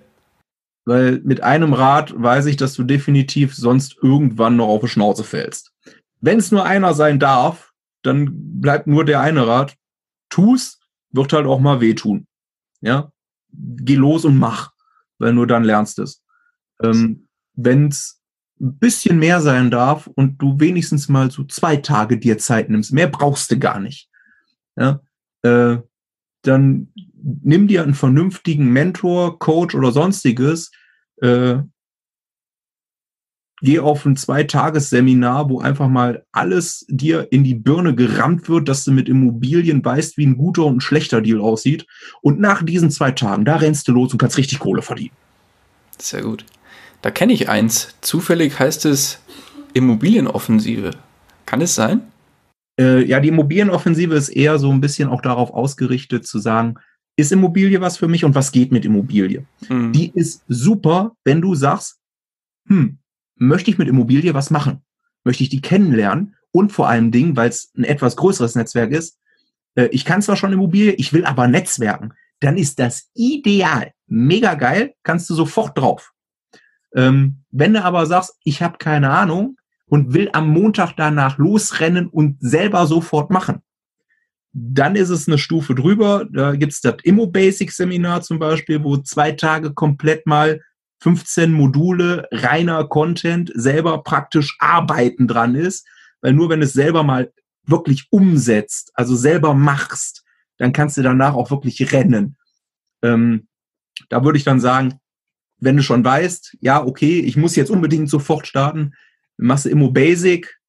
[0.86, 5.24] Weil mit einem Rad weiß ich, dass du definitiv sonst irgendwann noch auf die Schnauze
[5.24, 5.74] fällst.
[6.22, 7.74] Wenn es nur einer sein darf,
[8.04, 9.76] dann bleibt nur der eine Rat.
[10.30, 10.80] Tu's,
[11.12, 12.28] wird halt auch mal wehtun.
[12.82, 13.12] Ja,
[13.54, 14.72] geh los und mach,
[15.20, 16.24] weil nur dann lernst es.
[16.82, 18.22] Ähm, Wenn es
[18.60, 22.94] ein bisschen mehr sein darf und du wenigstens mal so zwei Tage dir Zeit nimmst,
[22.94, 24.10] mehr brauchst du gar nicht.
[24.76, 25.02] Ja,
[25.44, 25.78] äh,
[26.44, 26.92] dann
[27.22, 30.72] nimm dir einen vernünftigen Mentor, Coach oder sonstiges,
[31.22, 31.60] äh,
[33.62, 38.84] geh auf ein Zweitagesseminar, wo einfach mal alles dir in die Birne gerammt wird, dass
[38.84, 41.86] du mit Immobilien weißt, wie ein guter und ein schlechter Deal aussieht.
[42.22, 45.16] Und nach diesen zwei Tagen, da rennst du los und kannst richtig Kohle verdienen.
[46.00, 46.46] Sehr gut.
[47.02, 47.96] Da kenne ich eins.
[48.02, 49.20] Zufällig heißt es
[49.74, 50.92] Immobilienoffensive.
[51.46, 52.02] Kann es sein?
[52.80, 56.76] Äh, ja, die Immobilienoffensive ist eher so ein bisschen auch darauf ausgerichtet zu sagen,
[57.22, 59.46] ist Immobilie was für mich und was geht mit Immobilie?
[59.70, 59.92] Mhm.
[59.94, 62.00] Die ist super, wenn du sagst,
[62.68, 63.00] hm,
[63.36, 64.82] möchte ich mit Immobilie was machen?
[65.24, 66.36] Möchte ich die kennenlernen?
[66.52, 69.18] Und vor allem Dingen, weil es ein etwas größeres Netzwerk ist,
[69.76, 72.14] äh, ich kann zwar schon Immobilie, ich will aber Netzwerken.
[72.40, 73.94] Dann ist das ideal.
[74.08, 76.12] Mega geil, kannst du sofort drauf.
[76.96, 82.08] Ähm, wenn du aber sagst, ich habe keine Ahnung und will am Montag danach losrennen
[82.08, 83.62] und selber sofort machen,
[84.54, 86.28] dann ist es eine Stufe drüber.
[86.32, 90.62] Da gibt's das Immo Basic Seminar zum Beispiel, wo zwei Tage komplett mal
[91.00, 95.88] 15 Module, reiner Content, selber praktisch arbeiten dran ist.
[96.22, 97.32] Weil nur wenn es selber mal
[97.66, 100.24] wirklich umsetzt, also selber machst,
[100.58, 102.38] dann kannst du danach auch wirklich rennen.
[103.02, 103.48] Ähm,
[104.10, 105.00] da würde ich dann sagen,
[105.60, 108.94] wenn du schon weißt, ja, okay, ich muss jetzt unbedingt sofort starten,
[109.38, 110.60] machst du Immo Basic,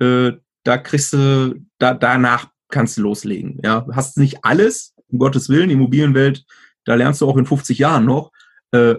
[0.00, 0.32] äh,
[0.62, 3.58] da kriegst du, da, danach kannst du loslegen.
[3.64, 6.44] Ja, hast nicht alles, um Gottes Willen, Immobilienwelt,
[6.84, 8.30] da lernst du auch in 50 Jahren noch.
[8.72, 8.96] Äh,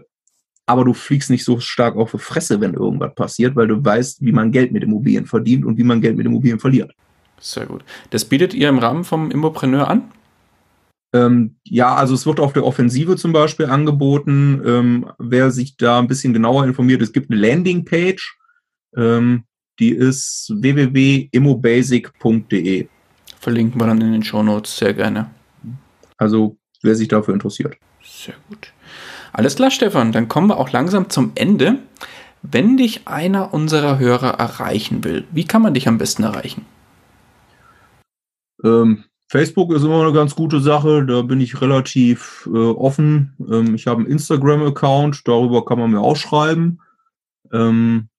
[0.65, 4.25] aber du fliegst nicht so stark auf die Fresse, wenn irgendwas passiert, weil du weißt,
[4.25, 6.91] wie man Geld mit Immobilien verdient und wie man Geld mit Immobilien verliert.
[7.39, 7.83] Sehr gut.
[8.09, 10.11] Das bietet ihr im Rahmen vom Immopreneur an?
[11.13, 14.63] Ähm, ja, also es wird auf der Offensive zum Beispiel angeboten.
[14.65, 18.35] Ähm, wer sich da ein bisschen genauer informiert, es gibt eine Landingpage,
[18.97, 19.43] ähm,
[19.79, 22.87] die ist www.immobasic.de.
[23.45, 25.29] Verlinken wir dann in den Show Notes sehr gerne.
[26.17, 27.77] Also wer sich dafür interessiert.
[28.03, 28.73] Sehr gut.
[29.33, 31.77] Alles klar, Stefan, dann kommen wir auch langsam zum Ende.
[32.41, 36.65] Wenn dich einer unserer Hörer erreichen will, wie kann man dich am besten erreichen?
[38.63, 43.35] Ähm, Facebook ist immer eine ganz gute Sache, da bin ich relativ äh, offen.
[43.47, 46.79] Ähm, ich habe einen Instagram-Account, darüber kann man mir auch schreiben.
[47.53, 48.09] Ähm,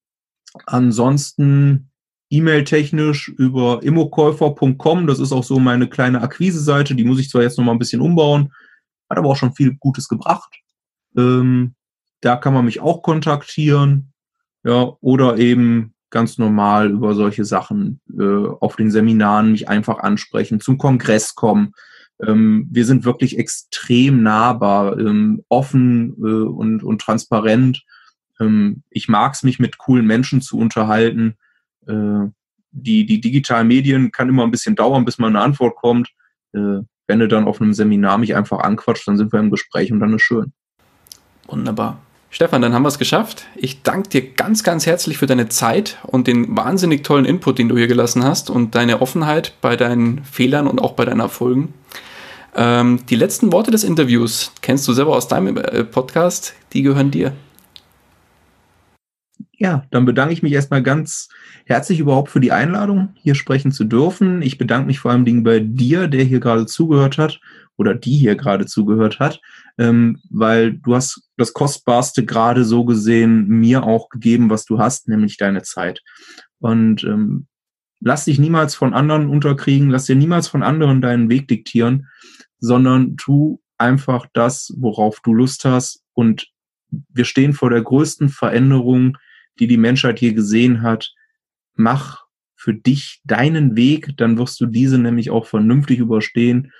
[0.66, 1.90] ansonsten
[2.30, 7.56] E-Mail-technisch über immokäufer.com, das ist auch so meine kleine Akquise-Seite, die muss ich zwar jetzt
[7.58, 8.52] noch mal ein bisschen umbauen,
[9.08, 10.52] hat aber auch schon viel Gutes gebracht.
[11.16, 11.74] Ähm,
[12.20, 14.12] da kann man mich auch kontaktieren.
[14.64, 20.60] Ja, oder eben ganz normal über solche Sachen äh, auf den Seminaren mich einfach ansprechen,
[20.60, 21.72] zum Kongress kommen.
[22.20, 27.84] Ähm, wir sind wirklich extrem nahbar, ähm, offen äh, und, und transparent.
[28.40, 31.36] Ähm, ich mag es, mich mit coolen Menschen zu unterhalten.
[31.86, 32.30] Äh,
[32.70, 36.08] die, die digitalen Medien kann immer ein bisschen dauern, bis mal eine Antwort kommt.
[36.52, 39.92] Äh, wenn du dann auf einem Seminar mich einfach anquatscht, dann sind wir im Gespräch
[39.92, 40.52] und dann ist schön.
[41.46, 42.00] Wunderbar.
[42.30, 43.46] Stefan, dann haben wir es geschafft.
[43.54, 47.68] Ich danke dir ganz, ganz herzlich für deine Zeit und den wahnsinnig tollen Input, den
[47.68, 51.72] du hier gelassen hast und deine Offenheit bei deinen Fehlern und auch bei deinen Erfolgen.
[52.54, 57.10] Ähm, die letzten Worte des Interviews kennst du selber aus deinem äh, Podcast, die gehören
[57.10, 57.32] dir.
[59.58, 61.28] Ja, dann bedanke ich mich erstmal ganz
[61.64, 64.42] herzlich überhaupt für die Einladung, hier sprechen zu dürfen.
[64.42, 67.40] Ich bedanke mich vor allem Dingen bei dir, der hier gerade zugehört hat
[67.76, 69.40] oder die hier gerade zugehört hat,
[69.78, 75.08] ähm, weil du hast das Kostbarste gerade so gesehen mir auch gegeben, was du hast,
[75.08, 76.02] nämlich deine Zeit.
[76.58, 77.46] Und ähm,
[78.00, 82.08] lass dich niemals von anderen unterkriegen, lass dir niemals von anderen deinen Weg diktieren,
[82.58, 86.02] sondern tu einfach das, worauf du Lust hast.
[86.12, 86.48] Und
[86.90, 89.16] wir stehen vor der größten Veränderung,
[89.58, 91.12] die die Menschheit hier gesehen hat.
[91.74, 96.72] Mach für dich deinen Weg, dann wirst du diese nämlich auch vernünftig überstehen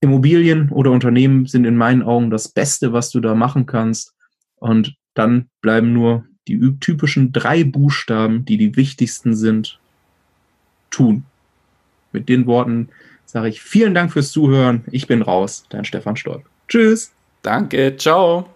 [0.00, 4.14] Immobilien oder Unternehmen sind in meinen Augen das Beste, was du da machen kannst.
[4.56, 9.80] Und dann bleiben nur die typischen drei Buchstaben, die die wichtigsten sind,
[10.90, 11.24] tun.
[12.12, 12.88] Mit den Worten
[13.24, 14.84] sage ich vielen Dank fürs Zuhören.
[14.90, 16.44] Ich bin raus, dein Stefan Stolp.
[16.68, 17.12] Tschüss.
[17.42, 18.55] Danke, ciao.